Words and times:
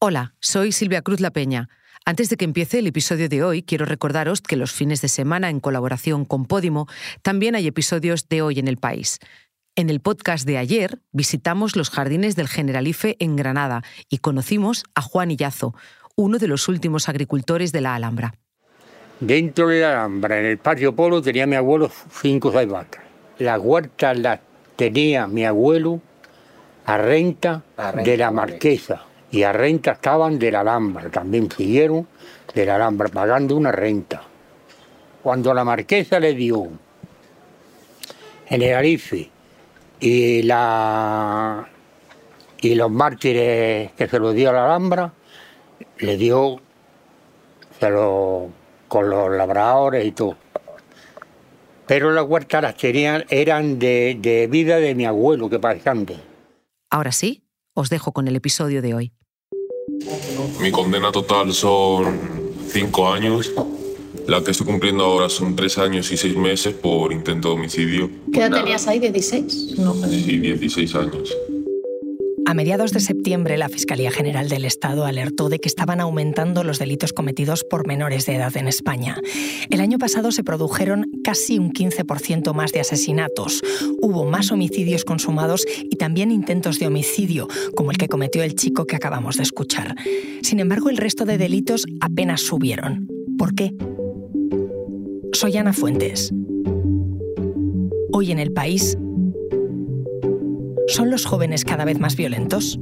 Hola, 0.00 0.36
soy 0.38 0.70
Silvia 0.70 1.02
Cruz 1.02 1.18
La 1.18 1.32
Peña. 1.32 1.68
Antes 2.04 2.30
de 2.30 2.36
que 2.36 2.44
empiece 2.44 2.78
el 2.78 2.86
episodio 2.86 3.28
de 3.28 3.42
hoy, 3.42 3.64
quiero 3.64 3.84
recordaros 3.84 4.40
que 4.40 4.54
los 4.54 4.70
fines 4.70 5.02
de 5.02 5.08
semana, 5.08 5.50
en 5.50 5.58
colaboración 5.58 6.24
con 6.24 6.46
Podimo, 6.46 6.86
también 7.22 7.56
hay 7.56 7.66
episodios 7.66 8.28
de 8.28 8.40
Hoy 8.40 8.60
en 8.60 8.68
el 8.68 8.76
País. 8.76 9.18
En 9.74 9.90
el 9.90 9.98
podcast 9.98 10.46
de 10.46 10.56
ayer 10.56 11.00
visitamos 11.10 11.74
los 11.74 11.90
jardines 11.90 12.36
del 12.36 12.46
Generalife 12.46 13.16
en 13.18 13.34
Granada 13.34 13.82
y 14.08 14.18
conocimos 14.18 14.84
a 14.94 15.02
Juan 15.02 15.32
Illazo, 15.32 15.74
uno 16.14 16.38
de 16.38 16.46
los 16.46 16.68
últimos 16.68 17.08
agricultores 17.08 17.72
de 17.72 17.80
la 17.80 17.96
Alhambra. 17.96 18.34
Dentro 19.18 19.66
de 19.66 19.80
la 19.80 19.90
Alhambra, 19.94 20.38
en 20.38 20.46
el 20.46 20.58
patio 20.58 20.94
polo, 20.94 21.20
tenía 21.20 21.48
mi 21.48 21.56
abuelo 21.56 21.90
cinco 22.12 22.50
o 22.50 22.52
seis 22.52 22.68
vacas. 22.68 23.02
Las 23.38 23.58
huertas 23.58 24.16
las 24.16 24.38
tenía 24.76 25.26
mi 25.26 25.44
abuelo 25.44 26.00
a 26.86 26.98
renta, 26.98 27.64
de 28.04 28.16
la 28.16 28.30
marquesa 28.30 29.07
y 29.30 29.42
a 29.42 29.52
renta 29.52 29.92
estaban 29.92 30.38
de 30.38 30.50
la 30.50 30.60
Alhambra, 30.60 31.10
también 31.10 31.50
siguieron 31.50 32.06
de 32.54 32.66
la 32.66 32.76
Alhambra 32.76 33.08
pagando 33.08 33.56
una 33.56 33.72
renta. 33.72 34.22
Cuando 35.22 35.52
la 35.52 35.64
marquesa 35.64 36.18
le 36.18 36.34
dio 36.34 36.68
en 38.48 38.62
el 38.62 38.74
Arife 38.74 39.30
y, 40.00 40.42
la, 40.42 41.68
y 42.60 42.74
los 42.74 42.90
mártires 42.90 43.92
que 43.92 44.08
se 44.08 44.18
lo 44.18 44.32
dio 44.32 44.50
a 44.50 44.52
la 44.52 44.64
Alhambra, 44.64 45.12
le 45.98 46.16
dio 46.16 46.60
con 48.88 49.10
los 49.10 49.30
labradores 49.30 50.06
y 50.06 50.12
todo. 50.12 50.36
Pero 51.86 52.12
las 52.12 52.24
huertas 52.26 52.76
tenían, 52.76 53.24
eran 53.30 53.78
de, 53.78 54.48
vida 54.50 54.76
de 54.76 54.94
mi 54.94 55.06
abuelo, 55.06 55.48
que 55.48 55.58
antes. 55.86 56.18
Ahora 56.90 57.12
sí, 57.12 57.44
os 57.74 57.88
dejo 57.88 58.12
con 58.12 58.28
el 58.28 58.36
episodio 58.36 58.82
de 58.82 58.94
hoy. 58.94 59.12
Mi 60.60 60.70
condena 60.70 61.12
total 61.12 61.52
son 61.52 62.18
cinco 62.68 63.10
años. 63.10 63.52
La 64.26 64.42
que 64.44 64.50
estoy 64.50 64.66
cumpliendo 64.66 65.04
ahora 65.04 65.28
son 65.28 65.56
tres 65.56 65.78
años 65.78 66.10
y 66.12 66.16
seis 66.16 66.36
meses 66.36 66.74
por 66.74 67.12
intento 67.12 67.48
de 67.48 67.54
homicidio. 67.54 68.10
¿Qué 68.32 68.40
edad 68.40 68.58
tenías 68.58 68.86
ahí? 68.86 69.00
¿16? 69.00 69.76
No. 69.78 69.94
Sí, 69.94 70.38
16 70.38 70.94
años. 70.96 71.34
A 72.48 72.54
mediados 72.54 72.92
de 72.92 73.00
septiembre, 73.00 73.58
la 73.58 73.68
Fiscalía 73.68 74.10
General 74.10 74.48
del 74.48 74.64
Estado 74.64 75.04
alertó 75.04 75.50
de 75.50 75.58
que 75.58 75.68
estaban 75.68 76.00
aumentando 76.00 76.64
los 76.64 76.78
delitos 76.78 77.12
cometidos 77.12 77.62
por 77.62 77.86
menores 77.86 78.24
de 78.24 78.36
edad 78.36 78.56
en 78.56 78.68
España. 78.68 79.20
El 79.68 79.82
año 79.82 79.98
pasado 79.98 80.32
se 80.32 80.42
produjeron 80.42 81.10
casi 81.28 81.58
un 81.58 81.74
15% 81.74 82.54
más 82.54 82.72
de 82.72 82.80
asesinatos. 82.80 83.62
Hubo 84.00 84.24
más 84.24 84.50
homicidios 84.50 85.04
consumados 85.04 85.66
y 85.82 85.96
también 85.96 86.30
intentos 86.30 86.78
de 86.78 86.86
homicidio, 86.86 87.48
como 87.76 87.90
el 87.90 87.98
que 87.98 88.08
cometió 88.08 88.42
el 88.42 88.54
chico 88.54 88.86
que 88.86 88.96
acabamos 88.96 89.36
de 89.36 89.42
escuchar. 89.42 89.94
Sin 90.40 90.58
embargo, 90.58 90.88
el 90.88 90.96
resto 90.96 91.26
de 91.26 91.36
delitos 91.36 91.84
apenas 92.00 92.40
subieron. 92.40 93.08
¿Por 93.36 93.54
qué? 93.54 93.74
Soy 95.34 95.58
Ana 95.58 95.74
Fuentes. 95.74 96.32
Hoy 98.10 98.32
en 98.32 98.38
el 98.38 98.50
país 98.50 98.96
¿Son 100.86 101.10
los 101.10 101.26
jóvenes 101.26 101.66
cada 101.66 101.84
vez 101.84 102.00
más 102.00 102.16
violentos? 102.16 102.80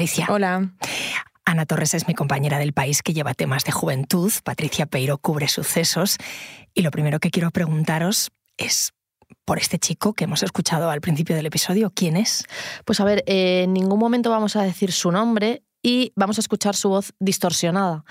Patricia. 0.00 0.28
Hola. 0.30 0.70
Ana 1.44 1.66
Torres 1.66 1.92
es 1.92 2.08
mi 2.08 2.14
compañera 2.14 2.58
del 2.58 2.72
país 2.72 3.02
que 3.02 3.12
lleva 3.12 3.34
temas 3.34 3.64
de 3.64 3.72
juventud. 3.72 4.32
Patricia 4.44 4.86
Peiro 4.86 5.18
cubre 5.18 5.46
sucesos. 5.46 6.16
Y 6.72 6.80
lo 6.80 6.90
primero 6.90 7.20
que 7.20 7.30
quiero 7.30 7.50
preguntaros 7.50 8.30
es, 8.56 8.94
por 9.44 9.58
este 9.58 9.78
chico 9.78 10.14
que 10.14 10.24
hemos 10.24 10.42
escuchado 10.42 10.88
al 10.88 11.02
principio 11.02 11.36
del 11.36 11.44
episodio. 11.44 11.92
¿Quién 11.94 12.16
es? 12.16 12.46
Pues 12.86 12.98
a 13.00 13.04
ver, 13.04 13.22
eh, 13.26 13.64
en 13.64 13.74
ningún 13.74 13.98
momento 13.98 14.30
vamos 14.30 14.56
a 14.56 14.62
decir 14.62 14.90
su 14.90 15.12
nombre 15.12 15.64
y 15.82 16.12
vamos 16.16 16.38
a 16.38 16.40
escuchar 16.40 16.74
su 16.76 16.88
voz 16.88 17.12
distorsionada. 17.20 18.04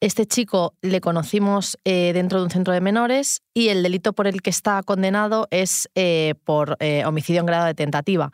Este 0.00 0.26
chico 0.26 0.74
le 0.82 1.00
conocimos 1.00 1.78
eh, 1.84 2.10
dentro 2.12 2.40
de 2.40 2.46
un 2.46 2.50
centro 2.50 2.74
de 2.74 2.80
menores 2.80 3.42
y 3.54 3.68
el 3.68 3.84
delito 3.84 4.14
por 4.14 4.26
el 4.26 4.42
que 4.42 4.50
está 4.50 4.82
condenado 4.82 5.46
es 5.52 5.88
eh, 5.94 6.34
por 6.42 6.76
homicidio 7.04 7.40
en 7.40 7.46
grado 7.46 7.66
de 7.66 7.74
tentativa. 7.74 8.32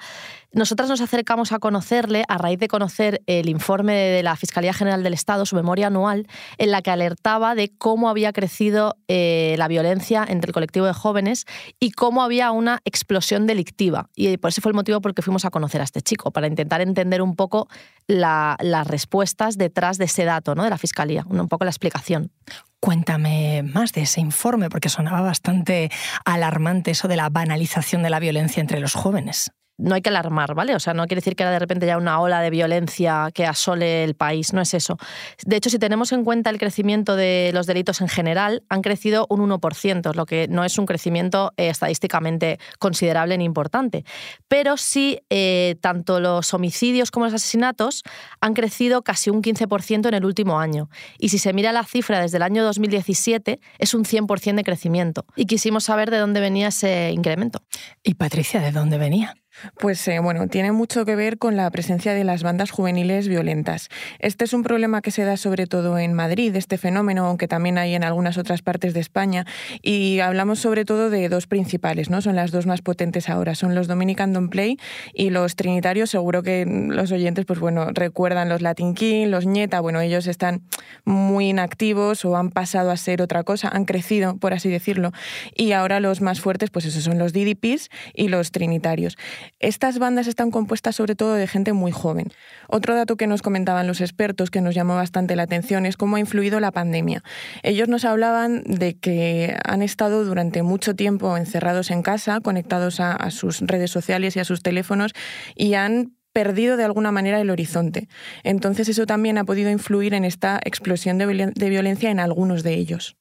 Nosotras 0.54 0.90
nos 0.90 1.00
acercamos 1.00 1.50
a 1.52 1.58
conocerle 1.58 2.24
a 2.28 2.36
raíz 2.36 2.58
de 2.58 2.68
conocer 2.68 3.22
el 3.26 3.48
informe 3.48 3.94
de 3.94 4.22
la 4.22 4.36
Fiscalía 4.36 4.74
General 4.74 5.02
del 5.02 5.14
Estado, 5.14 5.46
su 5.46 5.56
memoria 5.56 5.86
anual, 5.86 6.26
en 6.58 6.70
la 6.70 6.82
que 6.82 6.90
alertaba 6.90 7.54
de 7.54 7.72
cómo 7.78 8.10
había 8.10 8.34
crecido 8.34 8.98
eh, 9.08 9.54
la 9.56 9.66
violencia 9.66 10.26
entre 10.28 10.50
el 10.50 10.52
colectivo 10.52 10.84
de 10.84 10.92
jóvenes 10.92 11.46
y 11.80 11.92
cómo 11.92 12.22
había 12.22 12.50
una 12.50 12.80
explosión 12.84 13.46
delictiva. 13.46 14.10
Y 14.14 14.36
por 14.36 14.50
ese 14.50 14.60
fue 14.60 14.68
el 14.68 14.74
motivo 14.74 15.00
por 15.00 15.12
el 15.12 15.14
que 15.14 15.22
fuimos 15.22 15.46
a 15.46 15.50
conocer 15.50 15.80
a 15.80 15.84
este 15.84 16.02
chico, 16.02 16.32
para 16.32 16.48
intentar 16.48 16.82
entender 16.82 17.22
un 17.22 17.34
poco 17.34 17.68
las 18.06 18.86
respuestas 18.86 19.56
detrás 19.56 19.96
de 19.96 20.04
ese 20.04 20.26
dato 20.26 20.54
¿no? 20.54 20.64
de 20.64 20.70
la 20.70 20.76
Fiscalía, 20.76 21.24
un 21.30 21.48
poco 21.48 21.64
la 21.64 21.70
explicación. 21.70 22.30
Cuéntame 22.78 23.62
más 23.62 23.92
de 23.92 24.02
ese 24.02 24.20
informe, 24.20 24.68
porque 24.68 24.90
sonaba 24.90 25.22
bastante 25.22 25.90
alarmante 26.26 26.90
eso 26.90 27.08
de 27.08 27.16
la 27.16 27.30
banalización 27.30 28.02
de 28.02 28.10
la 28.10 28.18
violencia 28.18 28.60
entre 28.60 28.80
los 28.80 28.92
jóvenes 28.92 29.50
no 29.78 29.94
hay 29.94 30.02
que 30.02 30.10
alarmar, 30.10 30.54
¿vale? 30.54 30.74
O 30.74 30.80
sea, 30.80 30.94
no 30.94 31.06
quiere 31.06 31.20
decir 31.20 31.36
que 31.36 31.44
de 31.44 31.58
repente 31.58 31.86
ya 31.86 31.96
una 31.96 32.20
ola 32.20 32.40
de 32.40 32.50
violencia 32.50 33.30
que 33.34 33.46
asole 33.46 34.04
el 34.04 34.14
país, 34.14 34.52
no 34.52 34.60
es 34.60 34.74
eso. 34.74 34.96
De 35.44 35.56
hecho, 35.56 35.70
si 35.70 35.78
tenemos 35.78 36.12
en 36.12 36.24
cuenta 36.24 36.50
el 36.50 36.58
crecimiento 36.58 37.16
de 37.16 37.50
los 37.52 37.66
delitos 37.66 38.00
en 38.00 38.08
general, 38.08 38.62
han 38.68 38.82
crecido 38.82 39.26
un 39.28 39.40
1%, 39.48 40.14
lo 40.14 40.26
que 40.26 40.46
no 40.48 40.64
es 40.64 40.78
un 40.78 40.86
crecimiento 40.86 41.52
eh, 41.56 41.68
estadísticamente 41.68 42.58
considerable 42.78 43.36
ni 43.38 43.44
importante. 43.44 44.04
Pero 44.48 44.76
sí, 44.76 45.20
eh, 45.30 45.76
tanto 45.80 46.20
los 46.20 46.54
homicidios 46.54 47.10
como 47.10 47.26
los 47.26 47.34
asesinatos 47.34 48.02
han 48.40 48.54
crecido 48.54 49.02
casi 49.02 49.30
un 49.30 49.42
15% 49.42 50.08
en 50.08 50.14
el 50.14 50.24
último 50.24 50.60
año. 50.60 50.88
Y 51.18 51.30
si 51.30 51.38
se 51.38 51.52
mira 51.52 51.72
la 51.72 51.84
cifra 51.84 52.20
desde 52.20 52.36
el 52.36 52.42
año 52.42 52.64
2017, 52.64 53.58
es 53.78 53.94
un 53.94 54.04
100% 54.04 54.56
de 54.56 54.64
crecimiento. 54.64 55.24
Y 55.36 55.46
quisimos 55.46 55.84
saber 55.84 56.10
de 56.10 56.18
dónde 56.18 56.40
venía 56.40 56.68
ese 56.68 57.10
incremento. 57.12 57.62
¿Y 58.02 58.14
Patricia, 58.14 58.60
de 58.60 58.72
dónde 58.72 58.98
venía? 58.98 59.34
Pues 59.78 60.06
eh, 60.08 60.18
bueno, 60.18 60.48
tiene 60.48 60.72
mucho 60.72 61.04
que 61.04 61.14
ver 61.14 61.38
con 61.38 61.56
la 61.56 61.70
presencia 61.70 62.14
de 62.14 62.24
las 62.24 62.42
bandas 62.42 62.70
juveniles 62.70 63.28
violentas. 63.28 63.88
Este 64.18 64.44
es 64.44 64.52
un 64.52 64.62
problema 64.62 65.02
que 65.02 65.10
se 65.10 65.24
da 65.24 65.36
sobre 65.36 65.66
todo 65.66 65.98
en 65.98 66.14
Madrid, 66.14 66.54
este 66.56 66.78
fenómeno, 66.78 67.26
aunque 67.26 67.48
también 67.48 67.78
hay 67.78 67.94
en 67.94 68.04
algunas 68.04 68.38
otras 68.38 68.62
partes 68.62 68.94
de 68.94 69.00
España. 69.00 69.46
Y 69.82 70.20
hablamos 70.20 70.58
sobre 70.58 70.84
todo 70.84 71.10
de 71.10 71.28
dos 71.28 71.46
principales, 71.46 72.10
¿no? 72.10 72.22
Son 72.22 72.36
las 72.36 72.50
dos 72.50 72.66
más 72.66 72.80
potentes 72.80 73.28
ahora, 73.28 73.54
son 73.54 73.74
los 73.74 73.88
Dominican 73.88 74.32
Don't 74.32 74.50
Play 74.50 74.78
y 75.14 75.30
los 75.30 75.54
Trinitarios. 75.54 76.10
Seguro 76.10 76.42
que 76.42 76.64
los 76.66 77.12
oyentes, 77.12 77.44
pues 77.44 77.60
bueno, 77.60 77.88
recuerdan 77.92 78.48
los 78.48 78.62
Latin 78.62 78.94
King, 78.94 79.28
los 79.28 79.46
Nieta. 79.46 79.80
Bueno, 79.80 80.00
ellos 80.00 80.26
están 80.26 80.62
muy 81.04 81.50
inactivos 81.50 82.24
o 82.24 82.36
han 82.36 82.50
pasado 82.50 82.90
a 82.90 82.96
ser 82.96 83.22
otra 83.22 83.42
cosa, 83.42 83.68
han 83.68 83.84
crecido, 83.84 84.36
por 84.36 84.54
así 84.54 84.70
decirlo. 84.70 85.12
Y 85.54 85.72
ahora 85.72 86.00
los 86.00 86.20
más 86.20 86.40
fuertes, 86.40 86.70
pues 86.70 86.86
esos 86.86 87.04
son 87.04 87.18
los 87.18 87.32
DDPs 87.32 87.90
y 88.14 88.28
los 88.28 88.50
Trinitarios. 88.50 89.16
Estas 89.58 89.98
bandas 89.98 90.26
están 90.26 90.50
compuestas 90.50 90.96
sobre 90.96 91.14
todo 91.14 91.34
de 91.34 91.46
gente 91.46 91.72
muy 91.72 91.92
joven. 91.92 92.28
Otro 92.68 92.94
dato 92.94 93.16
que 93.16 93.26
nos 93.26 93.42
comentaban 93.42 93.86
los 93.86 94.00
expertos 94.00 94.50
que 94.50 94.60
nos 94.60 94.74
llamó 94.74 94.96
bastante 94.96 95.36
la 95.36 95.44
atención 95.44 95.86
es 95.86 95.96
cómo 95.96 96.16
ha 96.16 96.20
influido 96.20 96.60
la 96.60 96.72
pandemia. 96.72 97.22
Ellos 97.62 97.88
nos 97.88 98.04
hablaban 98.04 98.62
de 98.64 98.98
que 98.98 99.56
han 99.64 99.82
estado 99.82 100.24
durante 100.24 100.62
mucho 100.62 100.94
tiempo 100.94 101.36
encerrados 101.36 101.90
en 101.90 102.02
casa, 102.02 102.40
conectados 102.40 103.00
a, 103.00 103.30
sus 103.30 103.60
redes 103.60 103.90
sociales 103.90 104.36
y 104.36 104.40
a 104.40 104.44
sus 104.44 104.62
teléfonos 104.62 105.12
y 105.54 105.74
han 105.74 106.12
perdido 106.32 106.76
de 106.76 106.84
alguna 106.84 107.12
manera 107.12 107.40
el 107.40 107.50
horizonte. 107.50 108.08
Entonces 108.42 108.88
eso 108.88 109.06
también 109.06 109.38
ha 109.38 109.44
podido 109.44 109.70
influir 109.70 110.14
en 110.14 110.24
esta 110.24 110.60
explosión 110.64 111.18
de, 111.18 111.26
violencia 111.68 112.10
en 112.10 112.20
algunos 112.20 112.62
de 112.62 112.74
ellos. 112.74 113.16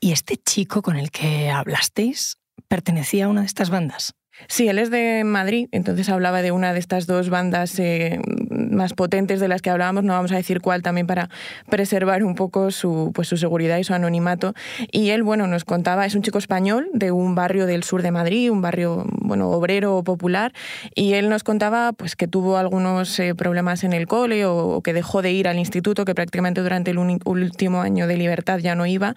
¿Y 0.00 0.12
este 0.12 0.36
chico 0.36 0.82
con 0.82 0.96
el 0.96 1.10
que 1.10 1.50
hablasteis 1.50 2.38
pertenecía 2.68 3.26
a 3.26 3.28
una 3.28 3.42
de 3.42 3.46
estas 3.46 3.70
bandas? 3.70 4.14
Sí, 4.48 4.68
él 4.68 4.78
es 4.78 4.90
de 4.90 5.24
Madrid, 5.24 5.68
entonces 5.72 6.08
hablaba 6.08 6.42
de 6.42 6.52
una 6.52 6.72
de 6.72 6.78
estas 6.78 7.06
dos 7.06 7.30
bandas 7.30 7.78
eh, 7.78 8.20
más 8.56 8.94
potentes 8.94 9.40
de 9.40 9.48
las 9.48 9.62
que 9.62 9.70
hablábamos, 9.70 10.04
no 10.04 10.12
vamos 10.12 10.32
a 10.32 10.36
decir 10.36 10.60
cuál 10.60 10.82
también 10.82 11.06
para 11.06 11.28
preservar 11.68 12.24
un 12.24 12.34
poco 12.34 12.70
su, 12.70 13.12
pues, 13.14 13.28
su 13.28 13.36
seguridad 13.36 13.78
y 13.78 13.84
su 13.84 13.94
anonimato. 13.94 14.54
Y 14.92 15.10
él, 15.10 15.22
bueno, 15.22 15.46
nos 15.46 15.64
contaba, 15.64 16.06
es 16.06 16.14
un 16.14 16.22
chico 16.22 16.38
español 16.38 16.88
de 16.92 17.10
un 17.10 17.34
barrio 17.34 17.66
del 17.66 17.82
sur 17.82 18.02
de 18.02 18.10
Madrid, 18.10 18.50
un 18.50 18.62
barrio, 18.62 19.04
bueno, 19.20 19.50
obrero 19.50 20.02
popular, 20.04 20.52
y 20.94 21.14
él 21.14 21.28
nos 21.28 21.44
contaba 21.44 21.92
pues 21.92 22.16
que 22.16 22.28
tuvo 22.28 22.56
algunos 22.56 23.18
eh, 23.18 23.34
problemas 23.34 23.84
en 23.84 23.92
el 23.92 24.06
cole 24.06 24.44
o, 24.46 24.80
que 24.82 24.92
dejó 24.92 25.22
de 25.22 25.32
ir 25.32 25.48
al 25.48 25.58
instituto, 25.58 26.04
que 26.04 26.14
prácticamente 26.14 26.62
durante 26.62 26.90
el 26.90 26.98
último 26.98 27.80
año 27.80 28.06
de 28.06 28.16
libertad 28.16 28.58
ya 28.58 28.74
no 28.74 28.86
iba, 28.86 29.14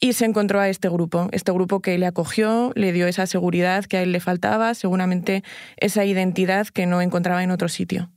y 0.00 0.12
se 0.12 0.24
encontró 0.24 0.60
a 0.60 0.68
este 0.68 0.88
grupo, 0.88 1.28
este 1.32 1.52
grupo 1.52 1.80
que 1.80 1.98
le 1.98 2.06
acogió, 2.06 2.72
le 2.74 2.92
dio 2.92 3.06
esa 3.06 3.26
seguridad 3.26 3.84
que 3.84 3.98
a 3.98 4.02
él 4.02 4.12
le 4.12 4.20
faltaba, 4.20 4.74
seguramente 4.74 5.42
esa 5.76 6.04
identidad 6.04 6.66
que 6.68 6.86
no 6.86 7.00
encontraba 7.00 7.42
en 7.42 7.50
otro 7.50 7.68
sitio. 7.68 8.10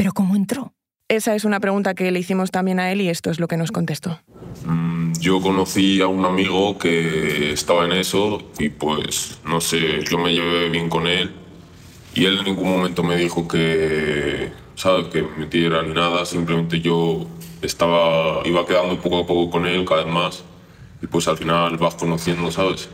¿Pero 0.00 0.14
cómo 0.14 0.34
entró? 0.34 0.72
Esa 1.08 1.34
es 1.34 1.44
una 1.44 1.60
pregunta 1.60 1.92
que 1.92 2.10
le 2.10 2.18
hicimos 2.18 2.50
también 2.50 2.80
a 2.80 2.90
él 2.90 3.02
y 3.02 3.10
esto 3.10 3.30
es 3.30 3.38
lo 3.38 3.48
que 3.48 3.58
nos 3.58 3.70
contestó. 3.70 4.18
Mm, 4.64 5.12
yo 5.20 5.42
conocí 5.42 6.00
a 6.00 6.06
un 6.06 6.24
amigo 6.24 6.78
que 6.78 7.52
estaba 7.52 7.84
en 7.84 7.92
eso 7.92 8.42
y 8.58 8.70
pues 8.70 9.38
no 9.44 9.60
sé, 9.60 10.02
yo 10.10 10.16
me 10.16 10.32
llevé 10.32 10.70
bien 10.70 10.88
con 10.88 11.06
él 11.06 11.30
y 12.14 12.24
él 12.24 12.38
en 12.38 12.44
ningún 12.46 12.70
momento 12.70 13.02
me 13.02 13.14
dijo 13.14 13.46
que, 13.46 14.50
¿sabes? 14.74 15.08
Que 15.08 15.20
me 15.20 15.40
metiera 15.40 15.82
ni 15.82 15.92
nada, 15.92 16.24
simplemente 16.24 16.80
yo 16.80 17.26
estaba, 17.60 18.40
iba 18.46 18.64
quedando 18.64 18.98
poco 19.02 19.18
a 19.18 19.26
poco 19.26 19.50
con 19.50 19.66
él 19.66 19.84
cada 19.84 20.04
vez 20.04 20.14
más 20.14 20.44
y 21.02 21.08
pues 21.08 21.28
al 21.28 21.36
final 21.36 21.76
vas 21.76 21.94
conociendo, 21.96 22.50
¿sabes? 22.50 22.88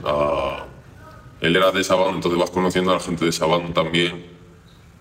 Él 1.40 1.54
era 1.54 1.70
de 1.70 1.84
Sabano, 1.84 2.16
entonces 2.16 2.36
vas 2.36 2.50
conociendo 2.50 2.90
a 2.90 2.94
la 2.94 3.00
gente 3.00 3.24
de 3.24 3.30
Sabano 3.30 3.72
también 3.72 4.26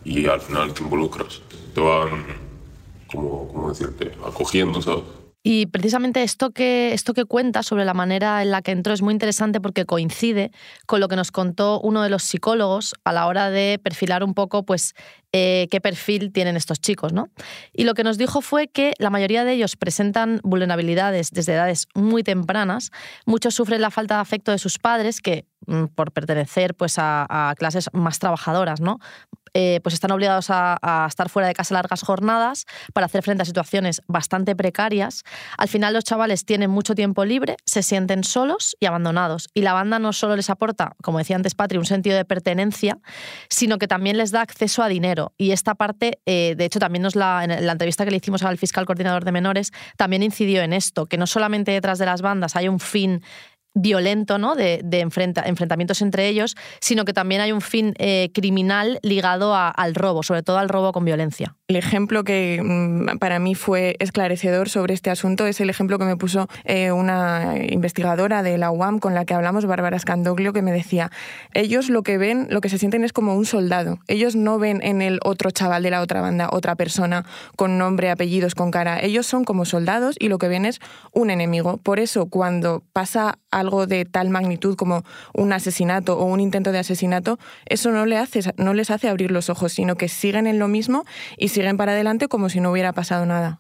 y 0.04 0.28
al 0.28 0.40
final 0.40 0.72
te 0.72 0.84
involucras, 0.84 1.42
van 1.82 2.26
como, 3.08 3.48
¿cómo 3.48 3.70
decirte? 3.70 4.12
Acogiendo, 4.26 4.82
¿sabes? 4.82 5.04
Y 5.48 5.68
precisamente 5.68 6.24
esto 6.24 6.50
que, 6.50 6.92
esto 6.94 7.14
que 7.14 7.26
cuenta 7.26 7.62
sobre 7.62 7.86
la 7.86 7.94
manera 7.94 8.42
en 8.42 8.50
la 8.50 8.64
que 8.64 8.72
entró 8.72 8.96
es 8.96 9.04
muy 9.04 9.14
interesante 9.14 9.62
porque 9.62 9.86
coincide 9.86 10.50
con 10.88 11.00
lo 11.00 11.08
que 11.08 11.16
nos 11.16 11.32
contó 11.32 11.80
uno 11.82 12.02
de 12.02 12.10
los 12.10 12.24
psicólogos 12.24 12.96
a 13.04 13.14
la 13.14 13.28
hora 13.28 13.52
de 13.52 13.80
perfilar 13.84 14.24
un 14.24 14.34
poco 14.34 14.64
pues, 14.66 14.96
eh, 15.38 15.68
qué 15.70 15.82
perfil 15.82 16.32
tienen 16.32 16.56
estos 16.56 16.80
chicos. 16.80 17.12
¿no? 17.12 17.28
Y 17.74 17.84
lo 17.84 17.94
que 17.94 18.06
nos 18.06 18.18
dijo 18.18 18.42
fue 18.42 18.70
que 18.70 18.94
la 19.00 19.10
mayoría 19.10 19.44
de 19.44 19.52
ellos 19.52 19.76
presentan 19.76 20.40
vulnerabilidades 20.44 21.32
desde 21.32 21.56
edades 21.56 21.88
muy 21.94 22.24
tempranas. 22.24 22.92
Muchos 23.26 23.54
sufren 23.54 23.82
la 23.82 23.92
falta 23.92 24.16
de 24.16 24.22
afecto 24.22 24.54
de 24.54 24.60
sus 24.60 24.80
padres, 24.80 25.20
que 25.20 25.46
mm, 25.68 25.88
por 25.88 26.14
pertenecer 26.14 26.74
pues, 26.74 26.98
a, 27.00 27.50
a 27.50 27.56
clases 27.56 27.90
más 27.92 28.20
trabajadoras, 28.20 28.80
¿no? 28.80 29.00
Eh, 29.58 29.80
pues 29.84 29.94
están 29.94 30.12
obligados 30.12 30.48
a, 30.50 31.06
estar 31.08 31.30
fuera 31.30 31.48
de 31.48 31.54
casa 31.54 31.74
largas 31.74 32.04
jornadas 32.04 32.66
para 32.94 33.06
hacer 33.06 33.24
frente 33.24 33.44
a 33.44 33.46
situaciones 33.46 34.02
bastante 34.06 34.54
precarias. 34.54 35.24
Al 35.58 35.70
final 35.70 35.94
los 35.94 36.04
chavales 36.04 36.44
tienen 36.44 36.70
mucho 36.70 36.94
tiempo 36.94 37.24
libre, 37.24 37.56
se 37.66 37.82
sienten 37.82 38.26
solos 38.26 38.76
y 38.82 38.86
abandonados. 38.86 39.48
Y 39.54 39.62
la 39.62 39.72
banda 39.72 39.98
no 39.98 40.12
solo 40.12 40.36
les 40.36 40.50
aporta, 40.50 40.98
como 41.02 41.20
decía 41.20 41.38
antes 41.38 41.56
Patri, 41.56 41.78
un 41.78 41.86
sentido 41.86 42.18
de 42.18 42.26
pertenencia, 42.26 43.00
sino 43.50 43.78
que 43.78 43.88
también 43.88 44.18
les 44.18 44.32
da 44.32 44.42
acceso 44.42 44.84
a 44.84 44.90
dinero. 44.90 45.25
Y 45.38 45.52
esta 45.52 45.76
parte, 45.76 46.20
eh, 46.26 46.56
de 46.58 46.66
hecho, 46.66 46.80
también 46.80 47.04
nos 47.04 47.16
la, 47.16 47.44
en 47.44 47.66
la 47.66 47.72
entrevista 47.72 48.06
que 48.06 48.12
le 48.12 48.18
hicimos 48.18 48.44
al 48.44 48.58
fiscal 48.58 48.86
coordinador 48.86 49.26
de 49.26 49.32
menores, 49.32 49.72
también 49.98 50.24
incidió 50.24 50.62
en 50.62 50.74
esto, 50.74 51.06
que 51.06 51.18
no 51.18 51.28
solamente 51.28 51.72
detrás 51.72 52.00
de 52.00 52.06
las 52.06 52.22
bandas 52.22 52.56
hay 52.56 52.68
un 52.68 52.80
fin 52.80 53.22
violento, 53.76 54.38
¿no? 54.38 54.56
de, 54.56 54.82
enfrentamientos 54.92 56.02
entre 56.02 56.28
ellos, 56.28 56.56
sino 56.80 57.06
que 57.06 57.14
también 57.14 57.42
hay 57.42 57.52
un 57.52 57.62
fin 57.62 57.94
eh, 58.00 58.32
criminal 58.34 59.00
ligado 59.04 59.54
al 59.56 59.94
robo, 59.94 60.24
sobre 60.24 60.42
todo 60.42 60.58
al 60.58 60.70
robo 60.70 60.92
con 60.94 61.06
violencia. 61.06 61.56
El 61.68 61.76
ejemplo 61.76 62.24
que 62.24 62.62
mm, 62.64 63.18
para 63.18 63.40
mí 63.40 63.54
fue 63.54 63.98
esclarecedor 64.00 64.70
sobre 64.70 64.94
este 64.94 65.10
asunto 65.10 65.46
es 65.46 65.60
el 65.60 65.70
ejemplo 65.70 66.00
que 66.00 66.06
me 66.06 66.16
puso 66.16 66.48
eh, 66.64 66.92
una 66.92 67.56
investigadora 67.70 68.44
de 68.44 68.58
la 68.58 68.72
UAM 68.72 69.00
con 69.00 69.14
la 69.14 69.26
que 69.26 69.34
hablamos, 69.34 69.66
Bárbara 69.66 70.00
Scandoglio, 70.00 70.54
que 70.54 70.62
me 70.62 70.72
decía, 70.72 71.12
ellos 71.54 71.90
lo 71.90 72.02
que 72.04 72.18
ven, 72.18 72.48
lo 72.50 72.62
que 72.62 72.70
se 72.70 72.78
sienten 72.78 73.04
es 73.04 73.12
como 73.12 73.36
un 73.36 73.46
soldado. 73.46 74.00
Ellos 74.08 74.36
no 74.36 74.58
ven 74.58 74.80
en 74.84 75.02
el 75.02 75.20
otro 75.24 75.52
chaval 75.52 75.84
de 75.84 75.92
la 75.92 76.02
otra 76.02 76.22
banda, 76.22 76.50
otra 76.52 76.76
persona 76.76 77.26
con 77.58 77.78
nombre, 77.78 78.10
apellidos, 78.10 78.56
con 78.56 78.72
cara. 78.72 79.00
Ellos 79.02 79.26
son 79.26 79.44
como 79.44 79.66
soldados 79.66 80.16
y 80.18 80.30
lo 80.30 80.38
que 80.38 80.48
ven 80.48 80.66
es 80.66 80.80
un 81.12 81.30
enemigo. 81.30 81.78
Por 81.78 82.00
eso 82.00 82.28
cuando 82.28 82.84
pasa 82.94 83.40
algo 83.66 83.88
de 83.88 84.06
tal 84.06 84.30
magnitud 84.30 84.76
como 84.76 85.04
un 85.34 85.52
asesinato 85.54 86.18
o 86.18 86.26
un 86.26 86.40
intento 86.40 86.72
de 86.72 86.80
asesinato, 86.80 87.38
eso 87.66 87.92
no, 87.92 88.06
le 88.06 88.18
hace, 88.18 88.42
no 88.58 88.74
les 88.74 88.92
hace 88.92 89.10
abrir 89.10 89.32
los 89.32 89.50
ojos, 89.50 89.74
sino 89.74 89.96
que 89.96 90.08
siguen 90.08 90.48
en 90.48 90.60
lo 90.60 90.68
mismo 90.68 91.04
y 91.38 91.50
siguen 91.50 91.78
para 91.78 91.92
adelante 91.92 92.28
como 92.28 92.50
si 92.50 92.60
no 92.60 92.72
hubiera 92.72 92.94
pasado 92.94 93.26
nada. 93.26 93.58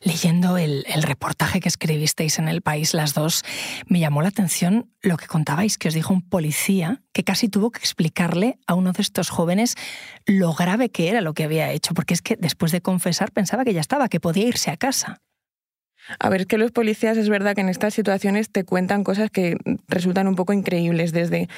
Leyendo 0.00 0.56
el, 0.56 0.84
reportaje 1.02 1.60
que 1.60 1.68
escribisteis 1.68 2.38
en 2.38 2.48
El 2.48 2.62
País, 2.62 2.94
las 2.94 3.14
dos, 3.14 3.42
me 3.86 4.00
llamó 4.00 4.22
la 4.22 4.28
atención 4.28 4.90
lo 5.02 5.16
que 5.16 5.26
contabais, 5.26 5.78
que 5.78 5.88
os 5.88 5.94
dijo 5.94 6.14
un 6.14 6.22
policía 6.22 7.02
que 7.12 7.24
casi 7.24 7.48
tuvo 7.48 7.70
que 7.70 7.80
explicarle 7.80 8.58
a 8.66 8.74
uno 8.74 8.92
de 8.92 9.02
estos 9.02 9.28
jóvenes 9.28 9.74
lo 10.24 10.54
grave 10.54 10.90
que 10.90 11.08
era 11.08 11.20
lo 11.20 11.34
que 11.34 11.44
había 11.44 11.70
hecho, 11.72 11.94
porque 11.94 12.14
es 12.14 12.22
que 12.22 12.36
después 12.36 12.72
de 12.72 12.80
confesar 12.80 13.32
pensaba 13.32 13.64
que 13.64 13.74
ya 13.74 13.80
estaba, 13.80 14.08
que 14.08 14.20
podía 14.20 14.46
irse 14.46 14.70
a 14.70 14.76
casa. 14.76 15.22
A 16.18 16.28
ver, 16.28 16.42
es 16.42 16.46
que 16.46 16.58
los 16.58 16.70
policías 16.70 17.16
es 17.16 17.28
verdad 17.28 17.54
que 17.54 17.60
en 17.60 17.68
estas 17.68 17.94
situaciones 17.94 18.50
te 18.50 18.64
cuentan 18.64 19.04
cosas 19.04 19.30
que 19.30 19.56
resultan 19.88 20.28
un 20.28 20.36
poco 20.36 20.52
increíbles, 20.52 21.12
desde 21.12 21.48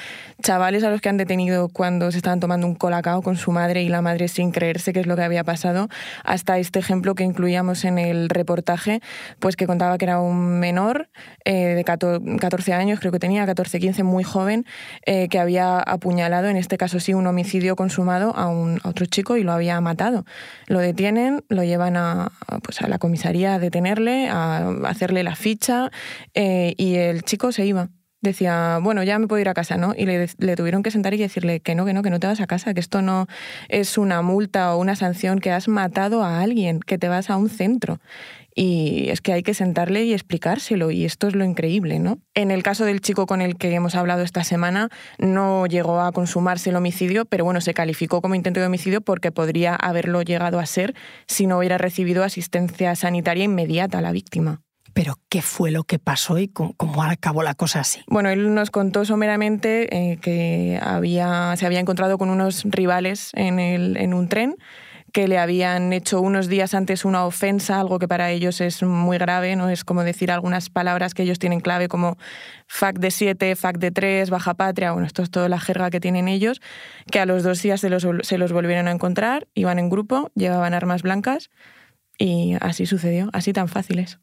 chavales 0.42 0.84
a 0.84 0.90
los 0.90 1.00
que 1.00 1.08
han 1.08 1.16
detenido 1.16 1.68
cuando 1.68 2.10
se 2.10 2.18
estaban 2.18 2.40
tomando 2.40 2.66
un 2.66 2.74
colacao 2.74 3.22
con 3.22 3.36
su 3.36 3.52
madre 3.52 3.82
y 3.82 3.88
la 3.88 4.02
madre 4.02 4.28
sin 4.28 4.50
creerse 4.50 4.92
qué 4.92 5.00
es 5.00 5.06
lo 5.06 5.16
que 5.16 5.22
había 5.22 5.44
pasado, 5.44 5.88
hasta 6.24 6.58
este 6.58 6.78
ejemplo 6.78 7.14
que 7.14 7.24
incluíamos 7.24 7.84
en 7.84 7.98
el 7.98 8.28
reportaje, 8.28 9.00
pues 9.38 9.56
que 9.56 9.66
contaba 9.66 9.98
que 9.98 10.04
era 10.04 10.20
un 10.20 10.58
menor 10.58 11.10
eh, 11.44 11.74
de 11.74 11.84
14 11.84 12.72
años, 12.72 13.00
creo 13.00 13.12
que 13.12 13.18
tenía 13.18 13.44
14, 13.46 13.80
15, 13.80 14.02
muy 14.02 14.24
joven, 14.24 14.64
eh, 15.06 15.28
que 15.28 15.38
había 15.38 15.78
apuñalado, 15.78 16.48
en 16.48 16.56
este 16.56 16.78
caso 16.78 17.00
sí, 17.00 17.14
un 17.14 17.26
homicidio 17.26 17.76
consumado 17.76 18.34
a, 18.36 18.48
un, 18.48 18.80
otro 18.84 19.06
chico 19.06 19.36
y 19.36 19.42
lo 19.42 19.52
había 19.52 19.80
matado. 19.80 20.24
Lo 20.66 20.80
detienen, 20.80 21.44
lo 21.48 21.64
llevan 21.64 21.96
a, 21.96 22.32
pues 22.62 22.80
a 22.82 22.88
la 22.88 22.98
comisaría 22.98 23.54
a 23.54 23.58
detenerle, 23.58 24.28
hacerle 24.84 25.22
la 25.22 25.36
ficha 25.36 25.90
eh, 26.34 26.74
y 26.76 26.96
el 26.96 27.22
chico 27.22 27.52
se 27.52 27.66
iba. 27.66 27.88
Decía, 28.20 28.80
bueno, 28.82 29.04
ya 29.04 29.16
me 29.20 29.28
puedo 29.28 29.40
ir 29.40 29.48
a 29.48 29.54
casa, 29.54 29.76
¿no? 29.76 29.94
Y 29.96 30.04
le, 30.04 30.28
le, 30.38 30.56
tuvieron 30.56 30.82
que 30.82 30.90
sentar 30.90 31.14
y 31.14 31.18
decirle 31.18 31.60
que 31.60 31.76
no, 31.76 31.84
que 31.84 31.92
no, 31.92 32.02
que 32.02 32.10
no 32.10 32.18
te 32.18 32.26
vas 32.26 32.40
a 32.40 32.48
casa, 32.48 32.74
que 32.74 32.80
esto 32.80 33.00
no 33.00 33.28
es 33.68 33.96
una 33.96 34.22
multa 34.22 34.74
o 34.74 34.80
una 34.80 34.96
sanción, 34.96 35.38
que 35.38 35.52
has 35.52 35.68
matado 35.68 36.24
a 36.24 36.40
alguien, 36.40 36.80
que 36.80 36.98
te 36.98 37.08
vas 37.08 37.30
a 37.30 37.36
un 37.36 37.48
centro. 37.48 38.00
Y 38.60 39.08
es 39.10 39.20
que 39.20 39.32
hay 39.32 39.44
que 39.44 39.54
sentarle 39.54 40.02
y 40.02 40.12
explicárselo, 40.12 40.90
y 40.90 41.04
esto 41.04 41.28
es 41.28 41.36
lo 41.36 41.44
increíble, 41.44 42.00
¿no? 42.00 42.18
En 42.34 42.50
el 42.50 42.64
caso 42.64 42.84
del 42.84 43.00
chico 43.00 43.24
con 43.24 43.40
el 43.40 43.56
que 43.56 43.72
hemos 43.72 43.94
hablado 43.94 44.24
esta 44.24 44.42
semana, 44.42 44.88
no 45.16 45.66
llegó 45.66 46.00
a 46.00 46.10
consumarse 46.10 46.70
el 46.70 46.76
homicidio, 46.76 47.24
pero 47.24 47.44
bueno, 47.44 47.60
se 47.60 47.72
calificó 47.72 48.20
como 48.20 48.34
intento 48.34 48.58
de 48.58 48.66
homicidio 48.66 49.00
porque 49.00 49.30
podría 49.30 49.76
haberlo 49.76 50.22
llegado 50.22 50.58
a 50.58 50.66
ser 50.66 50.96
si 51.28 51.46
no 51.46 51.58
hubiera 51.58 51.78
recibido 51.78 52.24
asistencia 52.24 52.96
sanitaria 52.96 53.44
inmediata 53.44 53.98
a 53.98 54.00
la 54.00 54.10
víctima. 54.10 54.60
Pero, 54.92 55.14
¿qué 55.28 55.40
fue 55.40 55.70
lo 55.70 55.84
que 55.84 56.00
pasó 56.00 56.40
y 56.40 56.48
cómo 56.48 57.04
acabó 57.04 57.44
la 57.44 57.54
cosa 57.54 57.78
así? 57.78 58.00
Bueno, 58.08 58.30
él 58.30 58.52
nos 58.54 58.72
contó 58.72 59.04
someramente 59.04 59.86
eh, 59.96 60.16
que 60.16 60.80
había, 60.82 61.54
se 61.56 61.64
había 61.64 61.78
encontrado 61.78 62.18
con 62.18 62.28
unos 62.28 62.64
rivales 62.64 63.30
en, 63.34 63.60
el, 63.60 63.96
en 63.98 64.14
un 64.14 64.28
tren 64.28 64.56
que 65.12 65.28
le 65.28 65.38
habían 65.38 65.92
hecho 65.92 66.20
unos 66.20 66.48
días 66.48 66.74
antes 66.74 67.04
una 67.04 67.24
ofensa, 67.24 67.80
algo 67.80 67.98
que 67.98 68.08
para 68.08 68.30
ellos 68.30 68.60
es 68.60 68.82
muy 68.82 69.18
grave, 69.18 69.56
¿no? 69.56 69.70
Es 69.70 69.84
como 69.84 70.04
decir 70.04 70.30
algunas 70.30 70.70
palabras 70.70 71.14
que 71.14 71.22
ellos 71.22 71.38
tienen 71.38 71.60
clave 71.60 71.88
como 71.88 72.18
fac 72.66 72.98
de 72.98 73.10
7, 73.10 73.56
fac 73.56 73.78
de 73.78 73.90
3, 73.90 74.30
baja 74.30 74.54
patria, 74.54 74.92
bueno, 74.92 75.06
esto 75.06 75.22
es 75.22 75.30
toda 75.30 75.48
la 75.48 75.58
jerga 75.58 75.90
que 75.90 76.00
tienen 76.00 76.28
ellos, 76.28 76.60
que 77.10 77.20
a 77.20 77.26
los 77.26 77.42
dos 77.42 77.62
días 77.62 77.80
se 77.80 77.90
los, 77.90 78.06
se 78.22 78.38
los 78.38 78.52
volvieron 78.52 78.88
a 78.88 78.90
encontrar, 78.90 79.48
iban 79.54 79.78
en 79.78 79.88
grupo, 79.88 80.30
llevaban 80.34 80.74
armas 80.74 81.02
blancas 81.02 81.50
y 82.18 82.56
así 82.60 82.84
sucedió, 82.86 83.30
así 83.32 83.52
tan 83.52 83.68
fáciles. 83.68 84.18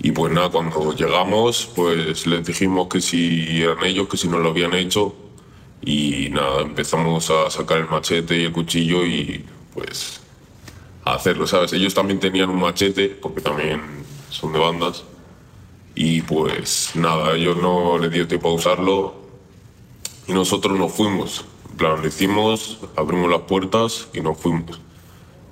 Y 0.00 0.12
pues 0.12 0.32
nada, 0.32 0.48
cuando 0.50 0.94
llegamos, 0.94 1.72
pues 1.74 2.26
les 2.26 2.46
dijimos 2.46 2.88
que 2.88 3.00
si 3.00 3.62
eran 3.62 3.84
ellos, 3.84 4.08
que 4.08 4.16
si 4.16 4.28
no 4.28 4.38
lo 4.38 4.50
habían 4.50 4.74
hecho. 4.74 5.14
Y 5.80 6.28
nada, 6.30 6.62
empezamos 6.62 7.30
a 7.30 7.50
sacar 7.50 7.78
el 7.78 7.88
machete 7.88 8.36
y 8.36 8.44
el 8.44 8.52
cuchillo 8.52 9.04
y 9.04 9.44
pues 9.78 10.20
hacerlo, 11.04 11.46
¿sabes? 11.46 11.72
Ellos 11.72 11.94
también 11.94 12.20
tenían 12.20 12.50
un 12.50 12.60
machete, 12.60 13.08
porque 13.08 13.40
también 13.40 13.80
son 14.30 14.52
de 14.52 14.58
bandas, 14.58 15.04
y 15.94 16.22
pues 16.22 16.90
nada, 16.94 17.34
ellos 17.34 17.56
no 17.56 17.98
les 17.98 18.10
dio 18.10 18.26
tiempo 18.28 18.48
a 18.48 18.54
usarlo 18.54 19.14
y 20.26 20.32
nosotros 20.32 20.78
nos 20.78 20.92
fuimos. 20.92 21.44
En 21.70 21.76
plan, 21.76 22.00
lo 22.00 22.06
hicimos, 22.06 22.78
abrimos 22.96 23.30
las 23.30 23.42
puertas 23.42 24.08
y 24.12 24.20
nos 24.20 24.38
fuimos. 24.38 24.80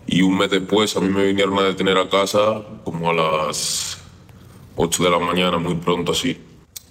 Y 0.07 0.23
un 0.23 0.39
mes 0.39 0.51
después 0.51 0.97
a 0.97 1.01
mí 1.01 1.09
me 1.09 1.25
vinieron 1.25 1.59
a 1.59 1.63
detener 1.63 1.99
a 1.99 2.09
casa 2.09 2.63
como 2.85 3.11
a 3.11 3.15
las 3.15 3.99
8 4.77 5.05
de 5.05 5.11
la 5.11 5.19
mañana, 5.19 5.59
muy 5.59 5.75
pronto 5.75 6.13
así. 6.13 6.37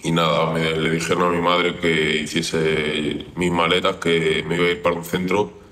Y 0.03 0.11
nada, 0.11 0.51
me, 0.51 0.71
le 0.71 0.89
dijeron 0.89 1.23
a 1.23 1.29
mi 1.29 1.41
madre 1.41 1.77
que 1.77 2.23
hiciese 2.23 3.25
mis 3.35 3.51
maletas, 3.51 3.97
que 3.97 4.43
me 4.47 4.55
iba 4.55 4.65
a 4.65 4.71
ir 4.71 4.81
para 4.81 4.95
un 4.95 5.05
centro 5.05 5.64